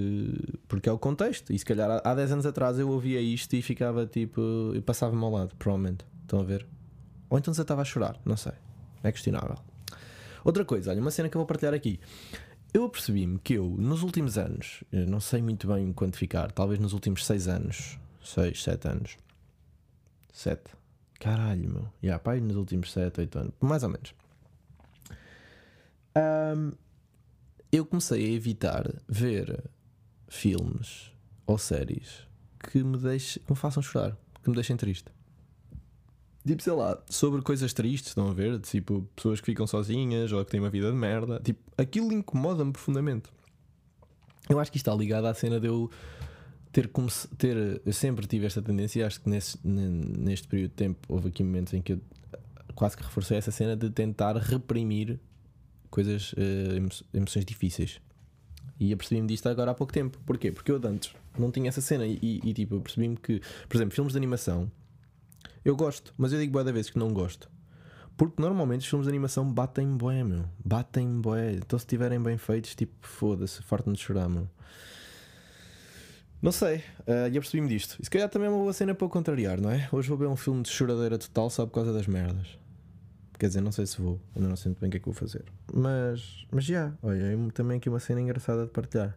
porque 0.68 0.88
é 0.88 0.92
o 0.92 1.00
contexto. 1.00 1.52
E 1.52 1.58
se 1.58 1.66
calhar 1.66 1.90
há, 1.90 2.12
há 2.12 2.14
10 2.14 2.34
anos 2.34 2.46
atrás 2.46 2.78
eu 2.78 2.88
ouvia 2.88 3.20
isto 3.20 3.56
e 3.56 3.64
ficava 3.64 4.06
tipo, 4.06 4.40
eu 4.76 4.82
passava-me 4.84 5.24
ao 5.24 5.32
lado, 5.32 5.56
provavelmente. 5.58 6.06
Estão 6.22 6.40
a 6.40 6.44
ver? 6.44 6.68
Ou 7.28 7.40
então 7.40 7.52
você 7.52 7.64
estava 7.64 7.82
a 7.82 7.86
chorar, 7.86 8.22
não 8.24 8.38
sei. 8.38 8.54
É 9.04 9.12
questionável. 9.12 9.58
Outra 10.46 10.64
coisa, 10.64 10.92
olha, 10.92 11.02
uma 11.02 11.10
cena 11.10 11.30
que 11.30 11.36
eu 11.36 11.40
vou 11.40 11.48
partilhar 11.48 11.74
aqui. 11.74 12.00
Eu 12.72 12.86
apercebi-me 12.86 13.40
que 13.40 13.56
eu, 13.56 13.76
nos 13.78 14.04
últimos 14.04 14.38
anos, 14.38 14.84
não 14.92 15.20
sei 15.20 15.42
muito 15.42 15.68
bem 15.68 15.92
quantificar, 15.92 16.52
talvez 16.52 16.80
nos 16.80 16.94
últimos 16.94 17.26
6 17.26 17.48
anos, 17.48 18.00
6, 18.24 18.64
7 18.64 18.88
anos 18.88 19.18
7. 20.32 20.62
Caralho, 21.20 21.70
meu. 21.70 21.84
Já, 21.84 21.90
yeah, 22.04 22.20
pai, 22.24 22.40
nos 22.40 22.56
últimos 22.56 22.92
7, 22.92 23.22
8 23.22 23.40
anos. 23.40 23.54
Mais 23.60 23.84
ou 23.84 23.90
menos. 23.90 24.14
Um, 26.18 26.72
eu 27.72 27.86
comecei 27.86 28.26
a 28.26 28.30
evitar 28.32 28.92
ver 29.08 29.64
filmes 30.28 31.12
ou 31.46 31.58
séries 31.58 32.28
que 32.60 32.84
me, 32.84 32.98
deixe, 32.98 33.40
que 33.40 33.52
me 33.52 33.58
façam 33.58 33.82
chorar, 33.82 34.18
que 34.44 34.50
me 34.50 34.56
deixem 34.56 34.76
triste. 34.76 35.12
Tipo, 36.46 36.64
sei 36.64 36.74
lá, 36.74 37.02
sobre 37.08 37.42
coisas 37.42 37.72
tristes, 37.72 38.10
estão 38.10 38.28
a 38.30 38.34
ver? 38.34 38.60
Tipo, 38.60 39.08
pessoas 39.16 39.40
que 39.40 39.46
ficam 39.46 39.68
sozinhas 39.68 40.32
ou 40.32 40.44
que 40.44 40.52
têm 40.52 40.60
uma 40.60 40.70
vida 40.70 40.90
de 40.90 40.98
merda. 40.98 41.40
Tipo, 41.40 41.60
aquilo 41.78 42.12
incomoda-me 42.12 42.72
profundamente. 42.72 43.30
Eu 44.50 44.60
acho 44.60 44.72
que 44.72 44.78
isto 44.78 44.90
está 44.90 44.98
ligado 44.98 45.26
à 45.26 45.34
cena 45.34 45.60
de 45.60 45.68
eu 45.68 45.90
ter, 46.72 46.90
ter 47.38 47.82
eu 47.86 47.94
sempre 47.94 48.28
tive 48.28 48.46
esta 48.46 48.62
tendência, 48.62 49.06
acho 49.06 49.22
que 49.22 49.30
nesse, 49.30 49.58
neste 49.66 50.48
período 50.48 50.70
de 50.70 50.76
tempo 50.76 51.00
houve 51.08 51.30
aqui 51.30 51.44
momentos 51.44 51.74
em 51.74 51.82
que 51.82 51.94
eu 51.94 52.02
quase 52.76 52.96
que 52.98 53.04
reforcei 53.04 53.38
essa 53.38 53.52
cena 53.52 53.76
de 53.76 53.90
tentar 53.90 54.36
reprimir 54.38 55.20
coisas, 55.90 56.34
uh, 56.34 57.04
emoções 57.14 57.46
difíceis. 57.46 58.00
E 58.80 58.92
apercebi-me 58.92 59.28
disto 59.28 59.48
agora 59.48 59.72
há 59.72 59.74
pouco 59.76 59.94
tempo. 59.94 60.18
Porquê? 60.26 60.52
Porque 60.52 60.72
eu 60.72 60.82
antes 60.84 61.14
não 61.38 61.52
tinha 61.52 61.70
essa 61.70 61.82
cena 61.82 62.06
e, 62.08 62.18
e 62.22 62.54
tipo, 62.54 62.76
eu 62.76 62.82
percebi-me 62.82 63.16
que, 63.16 63.42
por 63.70 63.78
exemplo, 63.78 63.94
filmes 63.94 64.14
de 64.14 64.18
animação 64.18 64.72
eu 65.64 65.76
gosto, 65.76 66.12
mas 66.18 66.34
eu 66.34 66.40
digo 66.40 66.52
boa 66.52 66.64
da 66.64 66.72
vez 66.72 66.90
que 66.90 66.98
não 66.98 67.14
gosto. 67.14 67.48
Porque 68.18 68.42
normalmente 68.42 68.82
os 68.82 68.88
filmes 68.88 69.06
de 69.06 69.12
animação 69.12 69.52
batem 69.52 69.96
bué, 69.96 70.24
meu. 70.24 70.46
Batem 70.66 71.22
bué. 71.22 71.54
Então 71.54 71.78
se 71.78 71.86
estiverem 71.86 72.22
bem 72.22 72.38
feitos, 72.38 72.74
tipo, 72.76 72.94
foda-se, 73.02 73.62
farto-me 73.62 73.96
de 73.96 74.02
chorar, 74.02 74.28
meu. 74.28 74.50
Não 76.42 76.52
sei, 76.52 76.78
uh, 76.78 77.30
e 77.32 77.38
apercebi-me 77.38 77.68
disto. 77.68 77.98
E 78.00 78.04
se 78.04 78.10
calhar 78.10 78.28
também 78.28 78.48
é 78.48 78.50
uma 78.52 78.60
boa 78.60 78.74
cena 78.74 78.96
para 78.96 79.06
o 79.06 79.10
contrariar, 79.10 79.62
não 79.62 79.70
é? 79.70 79.88
Hoje 79.92 80.10
vou 80.10 80.18
ver 80.18 80.26
um 80.26 80.36
filme 80.36 80.64
de 80.64 80.70
choradeira 80.70 81.18
total 81.18 81.52
só 81.52 81.68
por 81.68 81.74
causa 81.74 81.94
das 81.94 82.08
merdas. 82.08 82.58
Quer 83.38 83.48
dizer, 83.48 83.62
não 83.62 83.72
sei 83.72 83.86
se 83.86 84.02
vou, 84.02 84.20
ainda 84.36 84.50
não 84.50 84.56
sei 84.56 84.70
muito 84.70 84.80
bem 84.80 84.88
o 84.88 84.92
que 84.92 84.98
é 84.98 85.00
que 85.00 85.06
vou 85.06 85.14
fazer. 85.14 85.46
Mas, 85.72 86.46
mas 86.52 86.64
já, 86.64 86.94
olha, 87.04 87.22
é 87.22 87.52
também 87.54 87.78
aqui 87.78 87.90
uma 87.90 88.00
cena 88.00 88.22
engraçada 88.22 88.66
de 88.66 88.72
partilhar. 88.72 89.16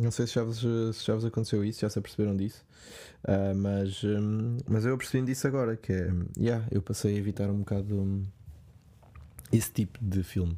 Não 0.00 0.10
sei 0.10 0.26
se 0.26 0.34
já 0.34 0.42
vos, 0.42 0.58
se 0.60 1.04
já 1.04 1.14
vos 1.14 1.24
aconteceu 1.26 1.62
isso, 1.62 1.80
já 1.80 1.90
se 1.90 1.98
aperceberam 1.98 2.34
disso, 2.34 2.64
uh, 3.24 3.54
mas, 3.54 4.02
um, 4.02 4.56
mas 4.66 4.86
eu 4.86 4.94
apercebi 4.94 5.26
disso 5.26 5.46
agora, 5.46 5.76
que 5.76 5.92
é, 5.92 6.10
yeah, 6.38 6.66
eu 6.70 6.80
passei 6.80 7.14
a 7.14 7.18
evitar 7.18 7.50
um 7.50 7.58
bocado 7.58 7.94
um, 7.94 8.22
esse 9.52 9.70
tipo 9.70 9.98
de 10.02 10.22
filme. 10.22 10.56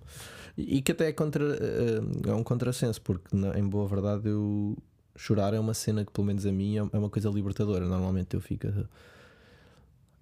E, 0.57 0.77
e 0.77 0.83
que 0.83 0.93
até 0.93 1.09
é, 1.09 1.13
contra, 1.13 1.45
uh, 1.45 2.31
é 2.31 2.35
um 2.35 2.45
contrassenso, 2.45 3.03
porque 3.03 3.37
na, 3.37 3.59
em 3.59 3.67
boa 3.67 3.89
verdade 3.89 4.29
eu 4.29 4.77
chorar 5.17 5.55
é 5.55 5.61
uma 5.61 5.75
cena 5.75 6.05
que, 6.05 6.13
pelo 6.13 6.27
menos 6.27 6.47
a 6.47 6.53
mim, 6.53 6.77
é 6.77 6.81
é 6.81 6.99
uma 6.99 7.11
coisa 7.11 7.29
libertadora. 7.31 7.87
Normalmente 7.87 8.35
eu 8.35 8.41
fico. 8.41 8.67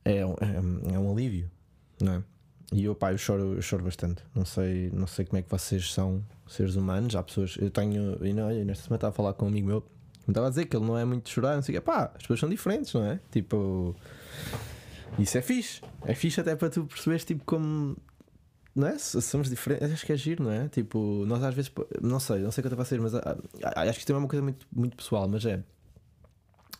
É, 0.04 0.18
é, 0.18 0.22
é 0.22 0.98
um 0.98 1.10
alívio, 1.10 1.50
não 2.00 2.14
é? 2.14 2.22
E 2.72 2.84
eu, 2.84 2.94
pá, 2.94 3.12
eu 3.12 3.18
choro, 3.18 3.54
eu 3.54 3.62
choro 3.62 3.84
bastante. 3.84 4.22
Não 4.34 4.44
sei, 4.44 4.90
não 4.92 5.06
sei 5.06 5.24
como 5.24 5.38
é 5.38 5.42
que 5.42 5.50
vocês 5.50 5.92
são 5.92 6.24
seres 6.46 6.76
humanos. 6.76 7.14
Há 7.14 7.22
pessoas. 7.22 7.56
Eu 7.60 7.70
tenho. 7.70 8.18
E 8.24 8.32
não, 8.32 8.50
eu 8.50 8.64
nesta 8.64 8.84
semana 8.84 8.96
estava 8.96 9.10
a 9.10 9.14
falar 9.14 9.32
com 9.34 9.44
um 9.44 9.48
amigo 9.48 9.66
meu. 9.66 9.80
Me 10.26 10.32
estava 10.32 10.46
a 10.46 10.50
dizer 10.50 10.66
que 10.66 10.76
ele 10.76 10.84
não 10.84 10.96
é 10.98 11.04
muito 11.04 11.28
chorar. 11.28 11.54
Não 11.54 11.62
sei 11.62 11.76
o 11.76 11.78
quê. 11.78 11.84
Pá, 11.84 12.10
as 12.14 12.22
pessoas 12.22 12.40
são 12.40 12.48
diferentes, 12.48 12.92
não 12.92 13.04
é? 13.04 13.20
Tipo. 13.30 13.94
Isso 15.18 15.38
é 15.38 15.42
fixe. 15.42 15.80
É 16.04 16.14
fixe 16.14 16.40
até 16.40 16.56
para 16.56 16.70
tu 16.70 16.84
perceberes, 16.84 17.24
tipo, 17.24 17.44
como. 17.44 17.96
Não 18.74 18.88
é? 18.88 18.98
Somos 18.98 19.48
diferentes. 19.48 19.92
Acho 19.92 20.04
que 20.04 20.12
é 20.12 20.16
giro, 20.16 20.42
não 20.42 20.50
é? 20.50 20.68
Tipo, 20.68 21.24
nós 21.26 21.42
às 21.42 21.54
vezes. 21.54 21.70
Não 22.02 22.18
sei, 22.18 22.40
não 22.40 22.50
sei 22.50 22.60
o 22.60 22.62
que 22.62 22.66
eu 22.66 22.70
estava 22.70 22.82
a 22.82 22.84
ser, 22.84 23.00
mas 23.00 23.14
ah, 23.14 23.38
ah, 23.62 23.82
acho 23.82 23.92
que 23.92 23.98
isto 24.00 24.12
é 24.12 24.16
uma 24.16 24.26
coisa 24.26 24.42
muito, 24.42 24.66
muito 24.72 24.96
pessoal. 24.96 25.28
Mas 25.28 25.44
é. 25.44 25.62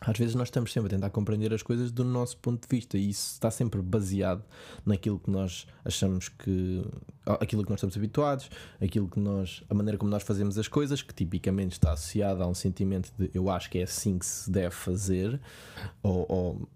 Às 0.00 0.18
vezes 0.18 0.34
nós 0.34 0.48
estamos 0.48 0.72
sempre 0.72 0.88
a 0.88 0.90
tentar 0.90 1.08
compreender 1.10 1.54
as 1.54 1.62
coisas 1.62 1.90
do 1.90 2.04
nosso 2.04 2.36
ponto 2.36 2.68
de 2.68 2.76
vista 2.76 2.98
e 2.98 3.08
isso 3.08 3.32
está 3.34 3.50
sempre 3.50 3.80
baseado 3.80 4.44
naquilo 4.84 5.18
que 5.18 5.30
nós 5.30 5.66
achamos 5.84 6.28
que. 6.28 6.84
aquilo 7.24 7.62
que 7.62 7.70
nós 7.70 7.78
estamos 7.78 7.96
habituados, 7.96 8.50
aquilo 8.82 9.08
que 9.08 9.20
nós. 9.20 9.62
a 9.70 9.74
maneira 9.74 9.96
como 9.96 10.10
nós 10.10 10.24
fazemos 10.24 10.58
as 10.58 10.66
coisas, 10.66 11.00
que 11.00 11.14
tipicamente 11.14 11.72
está 11.72 11.92
associada 11.92 12.42
a 12.42 12.46
um 12.48 12.54
sentimento 12.54 13.12
de 13.16 13.30
eu 13.32 13.48
acho 13.48 13.70
que 13.70 13.78
é 13.78 13.84
assim 13.84 14.18
que 14.18 14.26
se 14.26 14.50
deve 14.50 14.74
fazer, 14.74 15.40
ou. 16.02 16.26
ou 16.28 16.68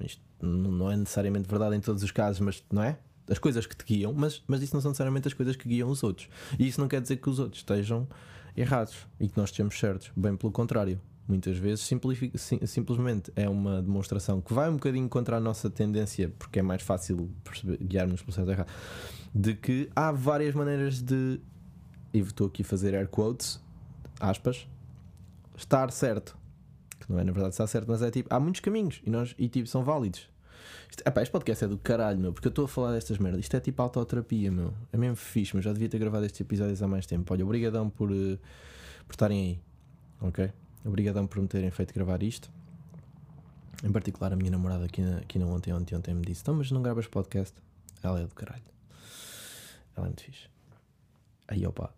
isto 0.00 0.22
não 0.40 0.90
é 0.90 0.96
necessariamente 0.96 1.48
verdade 1.48 1.76
em 1.76 1.80
todos 1.80 2.02
os 2.02 2.12
casos, 2.12 2.40
mas 2.40 2.62
não 2.72 2.82
é? 2.82 2.98
As 3.30 3.38
coisas 3.38 3.66
que 3.66 3.76
te 3.76 3.84
guiam, 3.84 4.12
mas, 4.12 4.42
mas 4.46 4.62
isso 4.62 4.74
não 4.74 4.80
são 4.80 4.90
necessariamente 4.90 5.28
as 5.28 5.34
coisas 5.34 5.54
que 5.56 5.68
guiam 5.68 5.88
os 5.90 6.02
outros. 6.02 6.28
E 6.58 6.66
isso 6.66 6.80
não 6.80 6.88
quer 6.88 7.00
dizer 7.00 7.16
que 7.16 7.28
os 7.28 7.38
outros 7.38 7.60
estejam 7.60 8.08
errados 8.56 9.06
e 9.20 9.28
que 9.28 9.36
nós 9.36 9.50
estejamos 9.50 9.78
certos. 9.78 10.10
Bem 10.16 10.36
pelo 10.36 10.52
contrário. 10.52 11.00
Muitas 11.28 11.58
vezes 11.58 11.84
sim- 11.84 12.00
simplesmente 12.66 13.30
é 13.36 13.46
uma 13.46 13.82
demonstração 13.82 14.40
que 14.40 14.54
vai 14.54 14.70
um 14.70 14.74
bocadinho 14.76 15.06
contra 15.10 15.36
a 15.36 15.40
nossa 15.40 15.68
tendência, 15.68 16.32
porque 16.38 16.58
é 16.58 16.62
mais 16.62 16.80
fácil 16.80 17.30
guiarmos 17.82 18.22
pelo 18.22 18.32
certo 18.32 18.50
errado, 18.50 18.68
de 19.34 19.54
que 19.54 19.90
há 19.94 20.10
várias 20.10 20.54
maneiras 20.54 21.02
de, 21.02 21.38
e 22.14 22.18
estou 22.20 22.46
aqui 22.46 22.62
a 22.62 22.64
fazer 22.64 22.94
air 22.94 23.08
quotes, 23.08 23.60
aspas, 24.18 24.66
estar 25.54 25.90
certo. 25.92 26.34
Que 26.98 27.12
não 27.12 27.18
é 27.18 27.24
na 27.24 27.32
verdade 27.32 27.52
estar 27.52 27.66
certo, 27.66 27.86
mas 27.88 28.00
é 28.00 28.10
tipo, 28.10 28.32
há 28.34 28.40
muitos 28.40 28.62
caminhos 28.62 29.02
e, 29.04 29.10
nós, 29.10 29.34
e 29.38 29.50
tipo, 29.50 29.68
são 29.68 29.84
válidos. 29.84 30.30
Isto, 30.90 31.02
epá, 31.06 31.22
este 31.22 31.30
podcast 31.30 31.64
é 31.64 31.68
do 31.68 31.78
caralho, 31.78 32.18
meu, 32.18 32.32
porque 32.32 32.48
eu 32.48 32.50
estou 32.50 32.64
a 32.64 32.68
falar 32.68 32.92
destas 32.92 33.18
merdas. 33.18 33.40
Isto 33.40 33.56
é 33.56 33.60
tipo 33.60 33.80
autoterapia, 33.82 34.50
meu. 34.50 34.72
É 34.92 34.96
mesmo 34.96 35.16
fixe, 35.16 35.54
mas 35.54 35.64
já 35.64 35.72
devia 35.72 35.88
ter 35.88 35.98
gravado 35.98 36.24
estes 36.24 36.40
episódios 36.40 36.82
há 36.82 36.88
mais 36.88 37.06
tempo. 37.06 37.32
Olha, 37.32 37.44
obrigadão 37.44 37.88
por, 37.90 38.10
eh, 38.10 38.38
por 39.06 39.12
estarem 39.12 39.40
aí, 39.40 39.60
ok? 40.20 40.52
Obrigadão 40.84 41.26
por 41.26 41.40
me 41.40 41.48
terem 41.48 41.70
feito 41.70 41.92
gravar 41.92 42.22
isto. 42.22 42.50
Em 43.84 43.92
particular, 43.92 44.32
a 44.32 44.36
minha 44.36 44.50
namorada 44.50 44.86
aqui 44.86 45.02
na, 45.02 45.18
aqui 45.18 45.38
na 45.38 45.46
ontem, 45.46 45.72
ontem, 45.72 45.94
ontem 45.94 46.14
me 46.14 46.22
disse: 46.22 46.42
Então, 46.42 46.54
mas 46.54 46.70
não 46.70 46.82
gravas 46.82 47.06
podcast? 47.06 47.54
Ela 48.02 48.20
é 48.20 48.26
do 48.26 48.34
caralho. 48.34 48.62
Ela 49.96 50.06
é 50.06 50.08
muito 50.08 50.22
fixe. 50.22 50.48
Aí, 51.46 51.66
opa. 51.66 51.92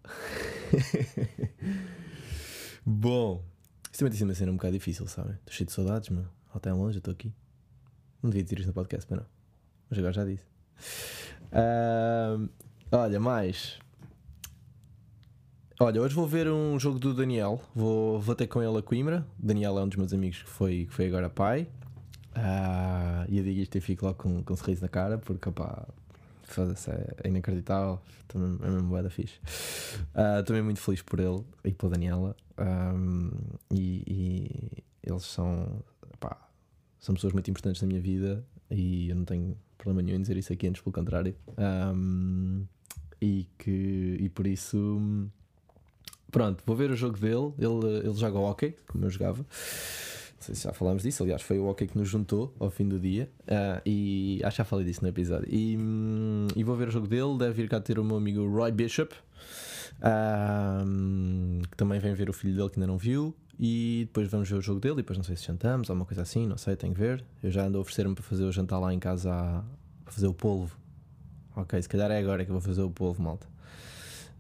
Bom, 2.84 3.42
isto 3.84 3.98
também 3.98 4.10
tem 4.10 4.18
sido 4.18 4.28
uma 4.28 4.34
cena 4.34 4.52
um 4.52 4.56
bocado 4.56 4.74
difícil, 4.74 5.06
sabem? 5.06 5.32
Estou 5.32 5.52
cheio 5.52 5.66
de 5.66 5.72
saudades, 5.72 6.08
meu. 6.08 6.26
Em 6.66 6.72
longe, 6.72 6.96
eu 6.96 7.00
estou 7.00 7.12
aqui. 7.12 7.32
Não 8.22 8.30
devia 8.30 8.42
dizer 8.42 8.58
isto 8.58 8.68
no 8.68 8.74
podcast, 8.74 9.06
mas 9.10 9.20
não. 9.20 9.26
Mas 9.88 9.98
agora 9.98 10.12
já 10.12 10.24
disse. 10.24 10.44
Ahm, 11.52 12.48
olha, 12.92 13.18
mais. 13.18 13.78
Olha, 15.80 16.02
hoje 16.02 16.14
vou 16.14 16.26
ver 16.26 16.48
um 16.48 16.78
jogo 16.78 16.98
do 16.98 17.14
Daniel. 17.14 17.60
Vou, 17.74 18.20
vou 18.20 18.34
ter 18.34 18.46
com 18.46 18.62
ele 18.62 18.78
a 18.78 18.82
Coimbra. 18.82 19.26
O 19.42 19.46
Daniel 19.46 19.78
é 19.78 19.82
um 19.82 19.88
dos 19.88 19.96
meus 19.96 20.12
amigos 20.12 20.42
que 20.42 20.48
foi, 20.50 20.84
que 20.86 20.92
foi 20.92 21.06
agora 21.06 21.30
pai. 21.30 21.66
Ah, 22.34 23.24
e 23.28 23.38
eu 23.38 23.44
digo 23.44 23.60
isto 23.60 23.76
e 23.76 23.80
fico 23.80 24.04
logo 24.04 24.18
com, 24.18 24.42
com 24.42 24.52
um 24.52 24.56
sorriso 24.56 24.82
na 24.82 24.88
cara, 24.88 25.18
porque 25.18 25.50
foda-se, 26.44 26.90
é, 26.90 27.14
é 27.24 27.28
inacreditável. 27.28 27.98
Também 28.28 28.58
é 28.62 28.70
mesmo 28.70 28.88
bué 28.88 29.02
da 29.02 29.10
fixe. 29.10 29.40
Ah, 30.14 30.42
Também 30.44 30.62
muito 30.62 30.80
feliz 30.80 31.02
por 31.02 31.18
ele 31.18 31.42
e 31.64 31.72
pela 31.72 31.92
Daniela. 31.92 32.36
Ahm, 32.58 33.30
e, 33.70 34.04
e 34.06 34.82
eles 35.02 35.24
são, 35.24 35.82
pá, 36.20 36.36
são 37.00 37.14
pessoas 37.14 37.33
muito 37.33 37.50
importantes 37.50 37.80
na 37.83 37.88
minha 37.88 38.00
vida 38.00 38.45
e 38.71 39.09
eu 39.09 39.16
não 39.16 39.25
tenho 39.25 39.57
problema 39.76 40.02
nenhum 40.02 40.19
em 40.19 40.21
dizer 40.21 40.37
isso 40.37 40.52
aqui, 40.52 40.69
antes 40.69 40.83
pelo 40.83 40.92
contrário. 40.92 41.35
Ahm, 41.57 42.64
e, 43.21 43.47
que, 43.59 44.16
e 44.21 44.28
por 44.28 44.47
isso, 44.47 45.28
pronto, 46.30 46.62
vou 46.66 46.76
ver 46.76 46.90
o 46.90 46.97
jogo 46.97 47.19
dele. 47.19 47.52
Ele, 47.59 48.07
ele 48.07 48.14
joga 48.14 48.38
hockey, 48.38 48.76
como 48.87 49.07
eu 49.07 49.11
jogava. 49.11 49.38
Não 49.38 50.47
sei 50.47 50.54
se 50.54 50.64
já 50.64 50.73
falámos 50.73 51.02
disso, 51.02 51.23
aliás, 51.23 51.42
foi 51.42 51.59
o 51.59 51.66
hockey 51.66 51.87
que 51.87 51.99
nos 51.99 52.09
juntou 52.09 52.54
ao 52.59 52.71
fim 52.71 52.88
do 52.88 52.99
dia. 52.99 53.30
Ah, 53.49 53.83
e 53.85 54.40
acho 54.45 54.57
que 54.57 54.59
já 54.59 54.64
falei 54.64 54.87
disso 54.87 55.02
no 55.02 55.09
episódio. 55.09 55.49
E, 55.52 55.76
hum, 55.76 56.47
e 56.54 56.62
vou 56.62 56.76
ver 56.76 56.88
o 56.88 56.90
jogo 56.90 57.07
dele. 57.07 57.37
Deve 57.38 57.54
vir 57.54 57.69
cá 57.69 57.80
ter 57.80 57.99
o 57.99 58.04
meu 58.04 58.16
amigo 58.16 58.47
Roy 58.49 58.73
Bishop, 58.73 59.14
hum, 60.87 61.62
que 61.70 61.76
também 61.76 61.99
vem 61.99 62.14
ver 62.14 62.30
o 62.30 62.32
filho 62.32 62.54
dele 62.56 62.70
que 62.70 62.78
ainda 62.78 62.87
não 62.87 62.99
viu. 62.99 63.35
E 63.59 64.04
depois 64.06 64.28
vamos 64.28 64.49
ver 64.49 64.56
o 64.56 64.62
jogo 64.62 64.80
dele. 64.80 64.94
E 64.94 64.97
depois 64.99 65.18
não 65.18 65.25
sei 65.25 65.37
se 65.37 65.44
jantamos 65.44 65.90
ou 65.90 65.97
uma 65.97 66.04
coisa 66.04 66.23
assim, 66.23 66.47
não 66.47 66.56
sei, 66.56 66.76
tenho 66.76 66.94
que 66.94 67.00
ver. 67.00 67.25
Eu 67.42 67.50
já 67.50 67.64
ando 67.64 67.78
a 67.78 67.80
oferecer-me 67.80 68.14
para 68.14 68.25
fazer 68.25 68.44
o 68.44 68.52
jantar 68.52 68.78
lá 68.78 68.92
em 68.92 68.99
casa 68.99 69.64
para 70.04 70.12
fazer 70.12 70.26
o 70.26 70.35
polvo. 70.35 70.76
Ok, 71.54 71.80
se 71.82 71.88
calhar 71.88 72.11
é 72.11 72.18
agora 72.18 72.44
que 72.44 72.50
eu 72.50 72.54
vou 72.54 72.62
fazer 72.62 72.82
o 72.82 72.90
polvo, 72.90 73.23
malta. 73.23 73.47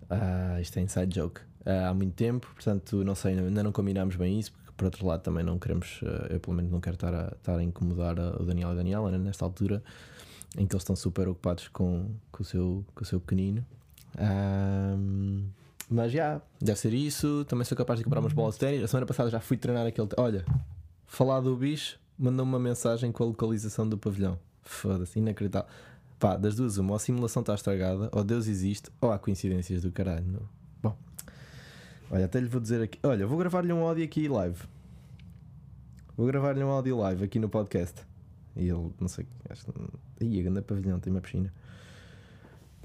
Ah, 0.08 0.60
isto 0.60 0.78
é 0.78 0.82
inside 0.82 1.14
joke. 1.14 1.40
Ah, 1.64 1.88
há 1.88 1.94
muito 1.94 2.14
tempo, 2.14 2.50
portanto, 2.54 3.04
não 3.04 3.14
sei, 3.14 3.38
ainda 3.38 3.62
não 3.62 3.72
combinámos 3.72 4.16
bem 4.16 4.38
isso, 4.38 4.52
porque 4.52 4.72
por 4.76 4.84
outro 4.86 5.06
lado 5.06 5.22
também 5.22 5.44
não 5.44 5.58
queremos, 5.58 6.00
ah, 6.04 6.26
eu 6.30 6.40
pelo 6.40 6.56
menos 6.56 6.70
não 6.70 6.80
quero 6.80 6.94
estar 6.94 7.14
a, 7.14 7.32
estar 7.36 7.56
a 7.58 7.62
incomodar 7.62 8.18
o 8.18 8.44
Daniel 8.44 8.70
e 8.70 8.72
a 8.72 8.74
Daniela 8.74 9.10
né, 9.10 9.18
nesta 9.18 9.44
altura 9.44 9.82
em 10.56 10.66
que 10.66 10.74
eles 10.74 10.82
estão 10.82 10.96
super 10.96 11.28
ocupados 11.28 11.68
com, 11.68 12.10
com, 12.32 12.42
o, 12.42 12.46
seu, 12.46 12.84
com 12.94 13.02
o 13.02 13.06
seu 13.06 13.20
pequenino. 13.20 13.64
Ahm, 14.18 15.44
mas 15.88 16.12
já, 16.12 16.40
deve 16.60 16.78
ser 16.78 16.94
isso. 16.94 17.44
Também 17.46 17.64
sou 17.64 17.76
capaz 17.76 17.98
de 17.98 18.04
comprar 18.04 18.20
umas 18.20 18.32
bolas 18.32 18.54
de 18.54 18.60
ténis. 18.60 18.84
A 18.84 18.86
semana 18.86 19.06
passada 19.06 19.30
já 19.30 19.40
fui 19.40 19.56
treinar 19.56 19.86
aquele. 19.86 20.08
Olha, 20.16 20.44
falar 21.06 21.40
do 21.40 21.56
bicho, 21.56 21.98
mandou-me 22.18 22.52
uma 22.52 22.58
mensagem 22.58 23.10
com 23.10 23.24
a 23.24 23.26
localização 23.26 23.88
do 23.88 23.98
pavilhão. 23.98 24.38
Foda-se, 24.62 25.18
inacreditável. 25.18 25.68
Pá, 26.18 26.36
das 26.36 26.54
duas, 26.54 26.76
uma, 26.76 26.90
ou 26.90 26.96
a 26.96 26.98
simulação 26.98 27.40
está 27.40 27.54
estragada, 27.54 28.10
ou 28.12 28.22
Deus 28.22 28.46
existe, 28.46 28.90
ou 29.00 29.10
há 29.10 29.18
coincidências 29.18 29.82
do 29.82 29.90
caralho. 29.90 30.26
Não? 30.26 30.42
Bom, 30.82 30.96
olha, 32.10 32.26
até 32.26 32.38
lhe 32.38 32.46
vou 32.46 32.60
dizer 32.60 32.82
aqui. 32.82 32.98
Olha, 33.02 33.26
vou 33.26 33.38
gravar-lhe 33.38 33.72
um 33.72 33.82
áudio 33.82 34.04
aqui 34.04 34.28
live. 34.28 34.60
Vou 36.14 36.26
gravar-lhe 36.26 36.62
um 36.62 36.68
áudio 36.68 36.98
live 36.98 37.24
aqui 37.24 37.38
no 37.38 37.48
podcast. 37.48 38.02
E 38.54 38.68
ele, 38.68 38.92
não 39.00 39.08
sei, 39.08 39.26
acho 39.48 39.64
que. 39.64 39.72
Ih, 40.24 40.40
a 40.40 40.42
grande 40.42 40.60
pavilhão, 40.60 41.00
tem 41.00 41.10
uma 41.10 41.22
piscina. 41.22 41.50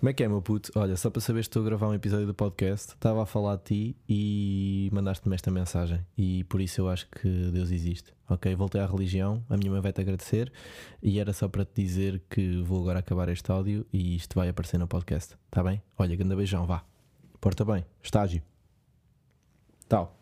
Como 0.06 0.12
é 0.12 0.14
que 0.14 0.24
é, 0.24 0.28
meu 0.28 0.40
puto? 0.40 0.72
Olha, 0.76 0.96
só 0.96 1.10
para 1.10 1.20
saber 1.20 1.42
se 1.42 1.50
estou 1.50 1.64
a 1.64 1.66
gravar 1.66 1.88
um 1.88 1.94
episódio 1.96 2.28
do 2.28 2.34
podcast, 2.36 2.94
estava 2.94 3.24
a 3.24 3.26
falar 3.26 3.56
de 3.56 3.64
ti 3.64 3.98
e 4.08 4.88
mandaste-me 4.94 5.34
esta 5.34 5.50
mensagem. 5.50 6.06
E 6.16 6.44
por 6.44 6.62
isso 6.62 6.80
eu 6.80 6.90
acho 6.90 7.10
que 7.10 7.28
Deus 7.28 7.72
existe. 7.72 8.14
Ok, 8.30 8.54
voltei 8.54 8.82
à 8.82 8.86
religião, 8.86 9.44
a 9.50 9.58
minha 9.58 9.72
mãe 9.72 9.82
vai-te 9.82 10.00
agradecer. 10.02 10.54
E 11.02 11.20
era 11.20 11.34
só 11.34 11.48
para 11.48 11.66
te 11.66 11.82
dizer 11.82 12.22
que 12.30 12.62
vou 12.62 12.82
agora 12.82 13.00
acabar 13.00 13.30
este 13.30 13.52
áudio 13.52 13.84
e 13.92 14.16
isto 14.16 14.36
vai 14.36 14.48
aparecer 14.48 14.78
no 14.78 14.88
podcast. 14.88 15.36
Está 15.48 15.64
bem? 15.64 15.82
Olha, 15.98 16.16
grande 16.16 16.36
beijão, 16.36 16.68
vá. 16.68 16.86
Porta 17.42 17.66
bem, 17.66 17.84
estágio. 18.04 18.44
Tal. 19.90 20.16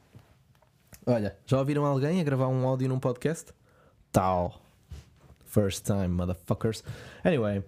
Olha, 1.05 1.35
já 1.45 1.59
ouviram 1.59 1.83
alguém 1.83 2.21
a 2.21 2.23
gravar 2.23 2.47
um 2.47 2.65
áudio 2.65 2.87
num 2.87 2.99
podcast? 2.99 3.51
Tal. 4.13 4.61
First 5.45 5.85
time, 5.85 6.07
motherfuckers. 6.07 6.85
Anyway. 7.21 7.65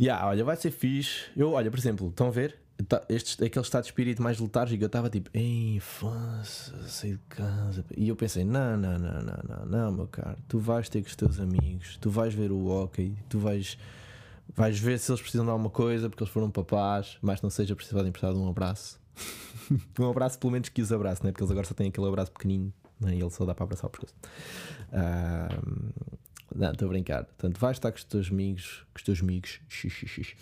Yeah, 0.00 0.26
olha, 0.26 0.42
vai 0.42 0.56
ser 0.56 0.70
fixe. 0.70 1.26
Eu, 1.36 1.52
olha, 1.52 1.70
por 1.70 1.78
exemplo, 1.78 2.08
estão 2.08 2.28
a 2.28 2.30
ver? 2.30 2.56
Tá- 2.88 3.04
Este, 3.10 3.44
aquele 3.44 3.62
estado 3.62 3.82
de 3.82 3.88
espírito 3.88 4.22
mais 4.22 4.40
letárgico, 4.40 4.82
eu 4.82 4.86
estava 4.86 5.10
tipo, 5.10 5.28
ei, 5.34 5.78
foda-se, 5.80 6.72
saí 6.88 7.12
de 7.12 7.18
casa. 7.28 7.84
E 7.94 8.08
eu 8.08 8.16
pensei, 8.16 8.42
não, 8.42 8.78
não, 8.78 8.98
não, 8.98 9.20
não, 9.20 9.42
não, 9.46 9.66
não, 9.66 9.92
meu 9.92 10.06
caro, 10.08 10.38
tu 10.48 10.58
vais 10.58 10.88
ter 10.88 11.02
com 11.02 11.08
os 11.08 11.14
teus 11.16 11.38
amigos, 11.38 11.98
tu 11.98 12.08
vais 12.10 12.32
ver 12.32 12.50
o 12.50 12.68
hockey, 12.68 13.14
tu 13.28 13.38
vais, 13.38 13.76
vais 14.56 14.78
ver 14.78 14.98
se 14.98 15.10
eles 15.10 15.20
precisam 15.20 15.44
de 15.44 15.50
alguma 15.50 15.68
coisa, 15.68 16.08
porque 16.08 16.22
eles 16.22 16.32
foram 16.32 16.50
papás, 16.50 17.18
mas 17.20 17.42
não 17.42 17.50
seja 17.50 17.76
preciso 17.76 17.98
emprestar 18.00 18.32
um 18.32 18.48
abraço. 18.48 18.98
um 20.00 20.08
abraço, 20.08 20.38
pelo 20.38 20.52
menos 20.52 20.70
que 20.70 20.80
os 20.80 20.90
abraço, 20.90 21.22
né? 21.22 21.30
porque 21.32 21.42
eles 21.42 21.50
agora 21.50 21.66
só 21.66 21.74
têm 21.74 21.88
aquele 21.88 22.06
abraço 22.08 22.32
pequenino 22.32 22.72
né? 22.98 23.14
e 23.16 23.20
ele 23.20 23.30
só 23.30 23.44
dá 23.44 23.54
para 23.54 23.64
abraçar 23.64 23.88
o 23.88 23.90
pescoço. 23.90 24.14
Ah, 24.92 25.48
não, 26.54 26.72
estou 26.72 26.86
a 26.86 26.88
brincar. 26.90 27.24
Portanto, 27.24 27.58
vais 27.58 27.76
estar 27.76 27.90
com 27.90 27.98
os 27.98 28.04
teus 28.04 28.30
amigos, 28.30 28.84
com 28.92 28.98
os 28.98 29.02
teus 29.02 29.20
amigos, 29.20 29.60
xix, 29.68 29.92
xix, 29.92 30.10
xix. 30.10 30.36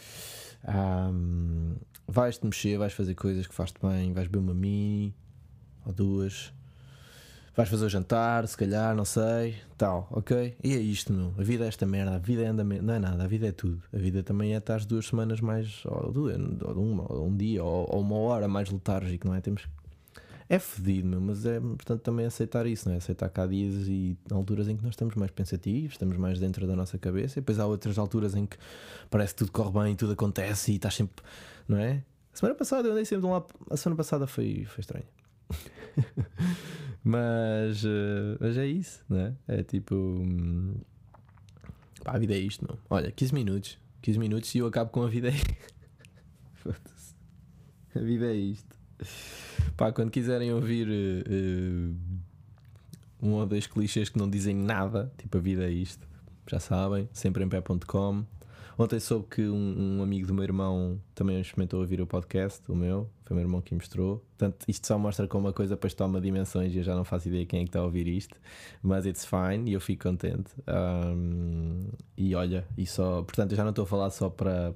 Ahm, 0.67 1.77
vais-te 2.07 2.45
mexer, 2.45 2.79
vais 2.79 2.93
fazer 2.93 3.15
coisas 3.15 3.47
que 3.47 3.55
faz-te 3.55 3.79
bem, 3.81 4.13
vais 4.13 4.27
beber 4.27 4.39
uma 4.39 4.55
mini 4.55 5.15
ou 5.85 5.93
duas, 5.93 6.53
vais 7.59 7.69
fazer 7.69 7.87
o 7.87 7.89
jantar, 7.89 8.47
se 8.47 8.57
calhar, 8.57 8.95
não 8.95 9.05
sei, 9.05 9.57
tal, 9.77 10.07
ok? 10.11 10.57
E 10.63 10.75
é 10.75 10.79
isto, 10.79 11.13
meu. 11.13 11.35
A 11.37 11.43
vida 11.43 11.65
é 11.65 11.69
esta 11.69 11.85
merda, 11.85 12.15
a 12.15 12.19
vida 12.19 12.43
é 12.43 12.47
andamento, 12.47 12.85
não 12.85 12.95
é 12.95 12.99
nada, 12.99 13.25
a 13.25 13.27
vida 13.27 13.49
é 13.49 13.53
tudo. 13.53 13.83
A 13.93 13.99
vida 13.99 14.23
também 14.23 14.55
é 14.55 14.59
estar 14.59 14.85
duas 14.85 15.07
semanas 15.07 15.41
mais, 15.41 15.85
ou 15.85 16.13
duas, 16.13 16.37
ou 16.63 16.83
uma, 16.83 17.13
ou 17.13 17.27
um 17.27 17.37
dia, 17.37 17.63
ou, 17.65 17.89
ou 17.93 18.01
uma 18.01 18.17
hora 18.17 18.47
mais 18.47 18.71
letárgico, 18.71 19.27
não 19.27 19.35
é? 19.35 19.41
Temos. 19.41 19.67
É 20.51 20.59
fedido, 20.59 21.07
meu, 21.07 21.21
mas 21.21 21.45
é 21.45 21.61
portanto 21.61 22.01
também 22.01 22.25
aceitar 22.25 22.67
isso, 22.67 22.89
não 22.89 22.95
é? 22.95 22.99
Aceitar 22.99 23.29
que 23.29 23.39
há 23.39 23.47
dias 23.47 23.87
e 23.87 24.17
alturas 24.31 24.67
em 24.67 24.77
que 24.77 24.83
nós 24.83 24.93
estamos 24.95 25.15
mais 25.15 25.31
pensativos, 25.31 25.93
estamos 25.93 26.17
mais 26.17 26.41
dentro 26.41 26.67
da 26.67 26.75
nossa 26.75 26.97
cabeça, 26.97 27.39
e 27.39 27.43
depois 27.43 27.59
há 27.59 27.67
outras 27.67 27.99
alturas 27.99 28.35
em 28.35 28.47
que 28.47 28.57
parece 29.11 29.35
que 29.35 29.41
tudo 29.41 29.53
corre 29.53 29.85
bem, 29.85 29.95
tudo 29.95 30.13
acontece 30.13 30.73
e 30.73 30.77
estás 30.77 30.95
sempre, 30.95 31.23
não 31.69 31.77
é? 31.77 32.03
A 32.33 32.37
semana 32.39 32.55
passada 32.55 32.89
eu 32.89 32.93
andei 32.93 33.05
sempre 33.05 33.23
de 33.23 33.27
um 33.27 33.33
lado. 33.33 33.47
A 33.69 33.77
semana 33.77 33.97
passada 33.97 34.27
foi, 34.27 34.65
foi 34.65 34.81
estranho. 34.81 35.05
mas, 37.05 37.85
uh, 37.85 38.39
mas 38.41 38.57
é 38.57 38.67
isso, 38.67 39.05
não 39.09 39.19
é? 39.19 39.35
É 39.49 39.63
tipo. 39.63 39.95
Hum, 39.95 40.77
pá, 42.05 42.13
a 42.13 42.19
vida 42.19 42.35
é 42.35 42.39
isto, 42.39 42.65
meu. 42.65 42.79
Olha, 42.89 43.11
15 43.11 43.35
minutos. 43.35 43.79
15 44.03 44.19
minutos 44.19 44.55
e 44.55 44.59
eu 44.59 44.67
acabo 44.67 44.91
com 44.91 45.03
a 45.03 45.09
vida. 45.09 45.31
Foda-se. 46.55 47.15
A 47.95 47.99
vida 47.99 48.27
é 48.27 48.35
isto. 48.35 48.77
Pá, 49.79 49.93
quando 49.93 50.11
quiserem 50.11 50.53
ouvir 50.53 50.89
uh, 50.89 51.95
um 53.23 53.35
ou 53.35 53.47
dois 53.47 53.65
clichês 53.65 54.09
que 54.09 54.19
não 54.19 54.29
dizem 54.29 54.53
nada, 54.53 55.13
tipo 55.17 55.39
a 55.39 55.41
vida 55.41 55.65
é 55.65 55.71
isto, 55.71 56.05
já 56.51 56.59
sabem, 56.59 57.09
sempre 57.13 57.45
em 57.45 57.49
pé.com. 57.49 58.25
Ontem 58.77 58.99
soube 58.99 59.29
que 59.31 59.43
um, 59.43 59.99
um, 59.99 60.03
amigo 60.03 60.27
do 60.27 60.35
meu 60.35 60.43
irmão 60.43 61.01
também 61.15 61.41
experimentou 61.41 61.79
ouvir 61.79 62.01
o 62.01 62.09
podcast, 62.09 62.61
o 62.69 62.75
meu, 62.75 63.09
foi 63.25 63.35
o 63.35 63.39
meu 63.39 63.45
irmão 63.47 63.61
que 63.61 63.73
mostrou. 63.73 64.19
Portanto, 64.37 64.65
isto 64.67 64.85
só 64.85 64.99
mostra 64.99 65.29
como 65.29 65.47
a 65.47 65.53
coisa 65.53 65.77
depois 65.77 65.95
toma 65.95 66.21
dimensões 66.21 66.75
e 66.75 66.79
eu 66.79 66.83
já 66.83 66.97
não 66.97 67.05
faço 67.05 67.29
ideia 67.29 67.47
quem 67.47 67.61
é 67.61 67.63
que 67.63 67.69
está 67.69 67.79
a 67.79 67.85
ouvir 67.85 68.09
isto, 68.09 68.37
mas 68.83 69.07
it's 69.07 69.25
fine 69.25 69.71
e 69.71 69.75
eu 69.75 69.81
fico 69.81 70.09
contente. 70.09 70.51
Um, 70.67 71.87
e 72.17 72.35
olha, 72.35 72.67
e 72.77 72.85
só, 72.85 73.23
portanto, 73.23 73.53
eu 73.53 73.57
já 73.57 73.63
não 73.63 73.71
estou 73.71 73.85
a 73.85 73.87
falar 73.87 74.11
só 74.11 74.29
para, 74.29 74.75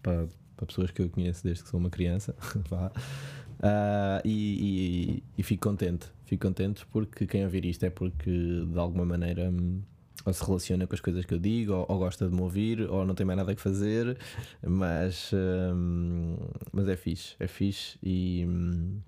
para, 0.00 0.28
para 0.56 0.66
pessoas 0.66 0.92
que 0.92 1.02
eu 1.02 1.10
conheço 1.10 1.42
desde 1.42 1.64
que 1.64 1.68
sou 1.68 1.80
uma 1.80 1.90
criança. 1.90 2.32
Uh, 3.60 4.20
e, 4.24 5.18
e, 5.18 5.22
e, 5.36 5.42
fico 5.42 5.68
contente, 5.68 6.06
fico 6.24 6.46
contente 6.46 6.86
porque 6.86 7.26
quem 7.26 7.44
ouvir 7.44 7.66
isto 7.66 7.84
é 7.84 7.90
porque 7.90 8.30
de 8.30 8.78
alguma 8.78 9.04
maneira 9.04 9.50
hum, 9.50 9.82
ou 10.24 10.32
se 10.32 10.42
relaciona 10.42 10.86
com 10.86 10.94
as 10.94 11.00
coisas 11.00 11.26
que 11.26 11.34
eu 11.34 11.38
digo, 11.38 11.74
ou, 11.74 11.84
ou, 11.86 11.98
gosta 11.98 12.26
de 12.26 12.34
me 12.34 12.40
ouvir, 12.40 12.80
ou 12.88 13.04
não 13.04 13.14
tem 13.14 13.26
mais 13.26 13.36
nada 13.36 13.54
que 13.54 13.60
fazer, 13.60 14.16
mas, 14.66 15.30
hum, 15.74 16.38
mas 16.72 16.88
é 16.88 16.96
fixe, 16.96 17.36
é 17.38 17.46
fixe 17.46 17.98
e, 18.02 18.46
hum, 18.48 18.98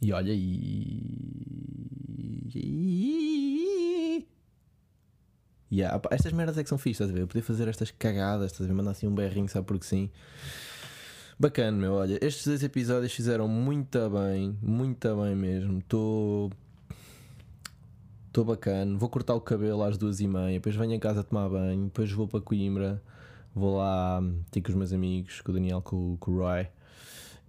e 0.00 0.12
olha 0.12 0.32
e, 0.32 0.40
e 2.54 4.26
yeah, 5.72 6.00
estas 6.10 6.32
merdas 6.32 6.58
é 6.58 6.62
que 6.62 6.68
são 6.68 6.78
fixe, 6.78 7.02
estás 7.02 7.10
a 7.10 7.12
ver? 7.12 7.22
Eu 7.22 7.28
poder 7.28 7.42
fazer 7.42 7.68
estas 7.68 7.90
cagadas, 7.90 8.52
estás 8.52 8.64
a 8.64 8.68
ver? 8.68 8.76
Mandar 8.76 8.92
assim 8.92 9.06
um 9.06 9.14
berrinho, 9.14 9.48
sabe 9.48 9.66
porque 9.66 9.86
sim. 9.86 10.10
Bacana, 11.40 11.74
meu. 11.74 11.94
Olha, 11.94 12.18
estes 12.20 12.46
dois 12.46 12.62
episódios 12.62 13.14
fizeram 13.14 13.48
muito 13.48 13.98
bem, 14.10 14.58
muito 14.60 15.16
bem 15.16 15.34
mesmo. 15.34 15.78
Estou. 15.78 16.50
Estou 18.26 18.44
bacana. 18.44 18.98
Vou 18.98 19.08
cortar 19.08 19.32
o 19.32 19.40
cabelo 19.40 19.82
às 19.82 19.96
duas 19.96 20.20
e 20.20 20.28
meia. 20.28 20.58
Depois 20.58 20.76
venho 20.76 20.92
em 20.92 20.98
casa 20.98 21.24
tomar 21.24 21.48
banho. 21.48 21.84
Depois 21.84 22.12
vou 22.12 22.28
para 22.28 22.42
Coimbra. 22.42 23.02
Vou 23.54 23.78
lá 23.78 24.22
ter 24.50 24.60
com 24.60 24.68
os 24.68 24.74
meus 24.74 24.92
amigos, 24.92 25.40
com 25.40 25.50
o 25.50 25.54
Daniel, 25.54 25.80
com, 25.80 26.18
com 26.18 26.30
o 26.30 26.38
Roy. 26.40 26.66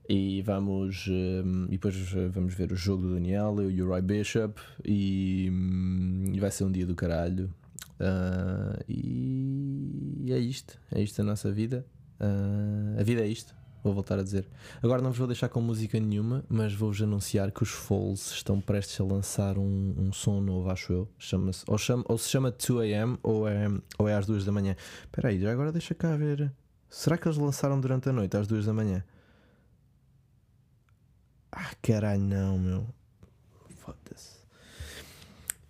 E 0.08 0.42
vamos. 0.42 1.08
Um, 1.10 1.66
e 1.66 1.72
depois 1.72 1.94
vamos 2.32 2.54
ver 2.54 2.72
o 2.72 2.78
jogo 2.78 3.02
do 3.04 3.14
Daniel, 3.16 3.60
eu 3.60 3.70
e 3.70 3.84
o 3.84 3.90
Roy 3.90 4.02
Bishop. 4.02 4.58
E, 4.86 5.50
um, 5.52 6.32
e 6.34 6.40
vai 6.40 6.50
ser 6.50 6.64
um 6.64 6.72
dia 6.72 6.86
do 6.86 6.96
caralho. 6.96 7.54
Uh, 8.00 8.82
e 8.88 10.32
é 10.32 10.40
isto. 10.40 10.80
É 10.94 11.02
isto 11.02 11.20
a 11.20 11.26
nossa 11.26 11.52
vida. 11.52 11.86
Uh, 12.22 12.98
a 12.98 13.04
vida 13.04 13.20
é 13.20 13.28
isto. 13.28 13.60
Vou 13.84 13.94
voltar 13.94 14.20
a 14.20 14.24
dizer. 14.24 14.48
Agora 14.82 15.02
não 15.02 15.10
vos 15.10 15.18
vou 15.18 15.28
deixar 15.28 15.50
com 15.50 15.60
música 15.60 16.00
nenhuma, 16.00 16.44
mas 16.48 16.74
vou-vos 16.74 17.02
anunciar 17.02 17.52
que 17.52 17.64
os 17.64 17.70
Falls 17.70 18.32
estão 18.32 18.62
prestes 18.62 19.00
a 19.02 19.04
lançar 19.04 19.58
um, 19.58 19.96
um 19.98 20.14
som 20.14 20.40
novo, 20.40 20.70
acho 20.70 20.94
eu. 20.94 21.10
Chama 21.18 21.52
-se, 21.52 21.64
ou, 21.68 21.78
chama, 21.78 22.04
ou 22.08 22.18
se 22.18 22.30
chama 22.30 22.52
2am 22.52 23.18
ou 23.24 23.48
é, 23.48 23.68
ou 23.98 24.08
é 24.08 24.16
às 24.16 24.26
2 24.28 24.46
da 24.46 24.52
manhã. 24.52 24.76
Espera 25.04 25.30
aí, 25.30 25.46
agora 25.48 25.72
deixa 25.72 25.96
cá 25.96 26.16
ver. 26.16 26.52
Será 26.90 27.18
que 27.18 27.28
eles 27.28 27.38
lançaram 27.38 27.80
durante 27.80 28.10
a 28.10 28.14
noite, 28.14 28.38
às 28.38 28.48
2 28.48 28.66
da 28.66 28.74
manhã? 28.74 29.04
Ah, 31.52 31.74
caralho, 31.82 32.22
não, 32.22 32.60
meu. 32.60 32.88
Foda-se. 33.78 34.41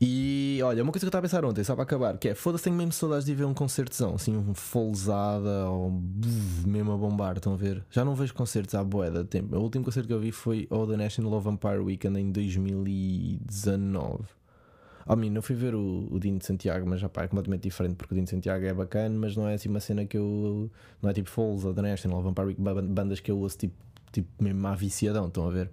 E 0.03 0.59
olha, 0.63 0.81
uma 0.81 0.91
coisa 0.91 1.01
que 1.01 1.05
eu 1.05 1.09
estava 1.09 1.19
a 1.19 1.29
pensar 1.29 1.45
ontem, 1.45 1.63
só 1.63 1.75
para 1.75 1.83
acabar, 1.83 2.17
que 2.17 2.29
é 2.29 2.33
foda-se, 2.33 2.63
tenho 2.63 2.75
mesmo 2.75 2.91
saudades 2.91 3.23
de 3.23 3.35
ver 3.35 3.45
um 3.45 3.53
concertozão, 3.53 4.15
assim, 4.15 4.35
um 4.35 4.51
folzada 4.55 5.69
ou 5.69 5.91
buf, 5.91 6.67
mesmo 6.67 6.91
a 6.93 6.97
bombar, 6.97 7.37
estão 7.37 7.53
a 7.53 7.55
ver? 7.55 7.85
Já 7.91 8.03
não 8.03 8.15
vejo 8.15 8.33
concertos 8.33 8.73
à 8.73 8.83
boeda 8.83 9.21
de 9.21 9.29
tempo. 9.29 9.55
O 9.55 9.59
último 9.61 9.85
concerto 9.85 10.07
que 10.07 10.13
eu 10.13 10.19
vi 10.19 10.31
foi 10.31 10.67
o 10.71 10.87
The 10.87 10.97
National 10.97 11.31
of 11.33 11.45
Vampire 11.45 11.77
Weekend 11.77 12.19
em 12.19 12.31
2019. 12.31 14.23
A 15.05 15.15
mim, 15.15 15.29
não 15.29 15.43
fui 15.43 15.55
ver 15.55 15.75
o, 15.75 16.07
o 16.09 16.19
Dino 16.19 16.39
de 16.39 16.47
Santiago, 16.47 16.89
mas 16.89 16.99
já 16.99 17.07
pá, 17.07 17.25
é 17.25 17.27
completamente 17.27 17.61
diferente, 17.61 17.93
porque 17.95 18.15
o 18.15 18.15
Dino 18.15 18.25
de 18.25 18.31
Santiago 18.31 18.65
é 18.65 18.73
bacana, 18.73 19.15
mas 19.15 19.37
não 19.37 19.47
é 19.47 19.53
assim 19.53 19.69
uma 19.69 19.79
cena 19.79 20.03
que 20.03 20.17
eu. 20.17 20.71
Não 20.99 21.11
é 21.11 21.13
tipo 21.13 21.29
Falls 21.29 21.63
ou 21.67 21.75
The 21.75 21.81
National 21.83 22.23
Vampire 22.23 22.47
Weekend, 22.47 22.87
bandas 22.87 23.19
que 23.19 23.29
eu 23.29 23.37
ouço 23.37 23.55
tipo, 23.55 23.75
tipo 24.11 24.43
mesmo 24.43 24.65
à 24.67 24.73
viciadão, 24.73 25.27
estão 25.27 25.47
a 25.47 25.51
ver? 25.51 25.69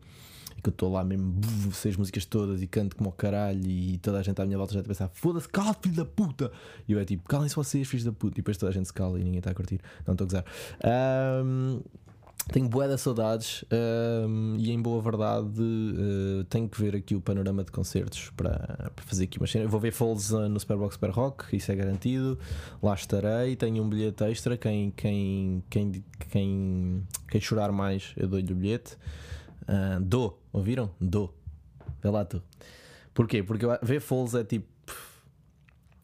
E 0.59 0.61
que 0.61 0.69
eu 0.69 0.73
estou 0.73 0.91
lá 0.91 1.05
mesmo, 1.05 1.41
sei 1.73 1.93
as 1.93 1.97
músicas 1.97 2.25
todas 2.25 2.61
e 2.61 2.67
canto 2.67 2.97
como 2.97 3.11
o 3.11 3.13
caralho 3.13 3.65
e 3.65 3.97
toda 3.99 4.19
a 4.19 4.23
gente 4.23 4.43
à 4.43 4.45
minha 4.45 4.59
volta 4.59 4.75
já 4.75 4.81
está 4.81 4.89
a 4.89 4.95
pensar: 4.95 5.09
foda-se, 5.15 5.49
cala 5.49 5.73
filho 5.81 5.95
da 5.95 6.05
puta! 6.05 6.51
E 6.89 6.93
eu 6.93 6.99
é 6.99 7.05
tipo: 7.05 7.29
calem-se 7.29 7.55
vocês, 7.55 7.87
filhos 7.87 8.05
da 8.05 8.13
puta! 8.13 8.35
E 8.35 8.43
depois 8.43 8.57
toda 8.57 8.71
a 8.71 8.73
gente 8.73 8.87
se 8.87 8.93
cala 8.93 9.21
e 9.21 9.25
ninguém 9.25 9.39
está 9.39 9.53
a 9.53 9.55
curtir. 9.55 9.81
Não 10.05 10.15
estou 10.15 10.25
a 10.25 10.29
gozar. 10.29 10.45
Um, 11.45 11.81
tenho 12.53 12.69
boé 12.69 12.89
de 12.89 12.99
saudades 12.99 13.65
um, 14.27 14.57
e 14.59 14.73
em 14.73 14.81
boa 14.81 15.03
verdade 15.03 15.61
uh, 15.61 16.43
tenho 16.45 16.67
que 16.69 16.81
ver 16.81 16.97
aqui 16.97 17.15
o 17.15 17.21
panorama 17.21 17.63
de 17.63 17.71
concertos 17.71 18.31
para, 18.37 18.91
fazer 19.07 19.25
aqui 19.25 19.39
uma 19.39 19.47
cena. 19.47 19.65
Eu 19.67 19.69
vou 19.69 19.79
ver 19.79 19.93
Falls 19.93 20.35
no 20.35 20.59
Superbox 20.59 20.95
Super 20.95 21.11
Rock, 21.11 21.57
isso 21.57 21.71
é 21.71 21.77
garantido. 21.77 22.37
Lá 22.83 22.95
estarei. 22.95 23.55
Tenho 23.55 23.85
um 23.85 23.89
bilhete 23.89 24.25
extra. 24.25 24.57
Quem, 24.57 24.91
quem, 24.91 25.63
quem, 25.71 26.05
quem, 26.31 27.07
quem 27.29 27.41
chorar 27.41 27.71
mais, 27.71 28.13
eu 28.17 28.27
dou-lhe 28.27 28.53
o 28.53 28.57
bilhete. 28.57 28.97
Uh, 29.69 30.01
dou, 30.01 30.38
ouviram? 30.53 30.91
Dou. 31.01 31.35
Vê 32.03 32.11
lá 32.11 32.25
tu. 32.25 32.43
Porquê? 33.15 33.43
Porque 33.43 33.67
ver 33.83 34.01
Falls 34.01 34.39
é 34.39 34.45
tipo. 34.45 34.67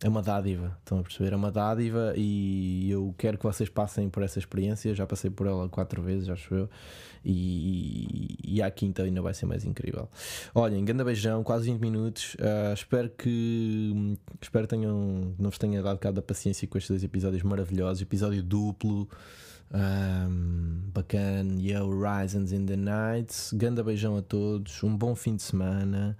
É 0.02 0.08
uma 0.08 0.20
dádiva, 0.20 0.76
estão 0.80 0.98
a 0.98 1.02
perceber? 1.02 1.32
É 1.32 1.36
uma 1.36 1.50
dádiva 1.50 2.12
e 2.14 2.90
eu 2.90 3.14
quero 3.16 3.38
que 3.38 3.44
vocês 3.44 3.70
passem 3.70 4.10
por 4.10 4.22
essa 4.22 4.38
experiência. 4.38 4.94
Já 4.94 5.06
passei 5.06 5.30
por 5.30 5.46
ela 5.46 5.66
quatro 5.68 6.02
vezes, 6.02 6.28
acho 6.28 6.54
eu. 6.54 6.68
E, 7.24 8.36
e 8.44 8.60
a 8.60 8.70
quinta 8.70 9.02
ainda 9.02 9.22
vai 9.22 9.32
ser 9.32 9.46
mais 9.46 9.64
incrível. 9.64 10.06
Olhem, 10.54 10.84
grande 10.84 11.04
beijão, 11.04 11.42
quase 11.42 11.70
20 11.70 11.80
minutos. 11.80 12.34
Uh, 12.34 12.74
espero 12.74 13.08
que 13.08 14.18
espero 14.42 14.66
tenham, 14.66 15.34
não 15.38 15.48
vos 15.48 15.58
tenha 15.58 15.82
dado 15.82 15.98
cabo 15.98 16.16
da 16.16 16.22
paciência 16.22 16.68
com 16.68 16.76
estes 16.76 16.90
dois 16.90 17.02
episódios 17.02 17.42
maravilhosos. 17.42 18.02
Episódio 18.02 18.42
duplo. 18.42 19.08
Um, 19.74 20.90
bacana, 20.94 21.60
e 21.60 21.76
Horizons 21.76 22.52
in 22.52 22.64
the 22.64 22.76
Nights. 22.76 23.52
Ganda 23.52 23.82
beijão 23.82 24.16
a 24.16 24.22
todos, 24.22 24.82
um 24.84 24.96
bom 24.96 25.14
fim 25.14 25.34
de 25.34 25.42
semana 25.42 26.16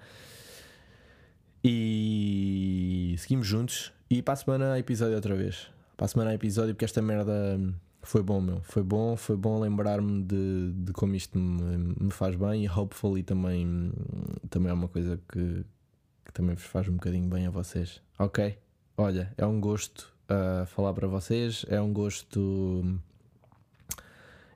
e 1.64 3.14
seguimos 3.18 3.46
juntos. 3.46 3.90
E 4.10 4.20
para 4.20 4.34
a 4.34 4.36
semana, 4.36 4.78
episódio 4.78 5.14
outra 5.14 5.34
vez. 5.34 5.68
Para 5.96 6.04
a 6.04 6.08
semana, 6.08 6.34
episódio, 6.34 6.74
porque 6.74 6.84
esta 6.84 7.00
merda 7.00 7.58
foi 8.02 8.22
bom, 8.22 8.38
meu. 8.38 8.60
Foi 8.62 8.82
bom, 8.82 9.16
foi 9.16 9.34
bom 9.34 9.58
lembrar-me 9.58 10.22
de, 10.22 10.72
de 10.74 10.92
como 10.92 11.14
isto 11.14 11.38
me, 11.38 11.94
me, 11.98 12.10
faz 12.10 12.36
bem 12.36 12.64
e 12.64 12.68
hopefully 12.68 13.22
também, 13.22 13.90
também 14.50 14.70
é 14.70 14.74
uma 14.74 14.88
coisa 14.88 15.18
que, 15.26 15.64
que 16.26 16.32
também 16.34 16.54
vos 16.54 16.64
faz 16.64 16.86
um 16.86 16.94
bocadinho 16.94 17.28
bem 17.30 17.46
a 17.46 17.50
vocês. 17.50 18.02
Ok? 18.18 18.58
Olha, 18.96 19.32
é 19.38 19.46
um 19.46 19.58
gosto 19.58 20.12
uh, 20.28 20.66
falar 20.66 20.92
para 20.92 21.08
vocês, 21.08 21.64
é 21.68 21.80
um 21.80 21.92
gosto 21.94 23.00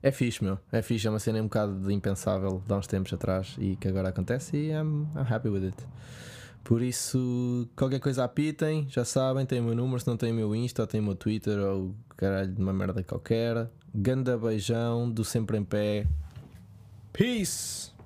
é 0.02 0.11
fixe, 0.12 0.42
meu. 0.42 0.58
É 0.70 0.82
fixe. 0.82 1.06
É 1.06 1.11
uma 1.11 1.18
cena 1.18 1.40
um 1.40 1.44
bocado 1.44 1.90
impensável 1.90 2.62
de 2.66 2.72
há 2.72 2.76
uns 2.76 2.87
tempos 2.87 3.12
atrás 3.12 3.56
e 3.58 3.76
que 3.76 3.88
agora 3.88 4.08
acontece 4.08 4.56
e 4.56 4.70
I'm, 4.70 5.06
I'm 5.14 5.26
happy 5.28 5.48
with 5.48 5.64
it. 5.64 5.76
Por 6.64 6.82
isso, 6.82 7.66
qualquer 7.74 7.98
coisa 7.98 8.24
apitem, 8.24 8.87
já 8.90 9.04
sabem, 9.04 9.46
tem 9.46 9.61
o 9.61 9.64
meu 9.64 9.74
número, 9.74 9.98
se 9.98 10.06
não 10.06 10.18
tem 10.18 10.32
o 10.32 10.34
meu 10.34 10.54
Insta, 10.54 10.87
tem 10.87 11.00
o 11.00 11.02
meu 11.02 11.14
Twitter 11.14 11.58
ou 11.58 11.94
caralho 12.16 12.52
de 12.52 12.61
uma 12.61 12.72
merda 12.72 13.02
qualquer. 13.02 13.70
Ganda 13.94 14.37
beijão 14.37 15.11
do 15.11 15.24
sempre 15.24 15.56
em 15.56 15.64
pé. 15.64 16.06
Peace! 17.12 17.97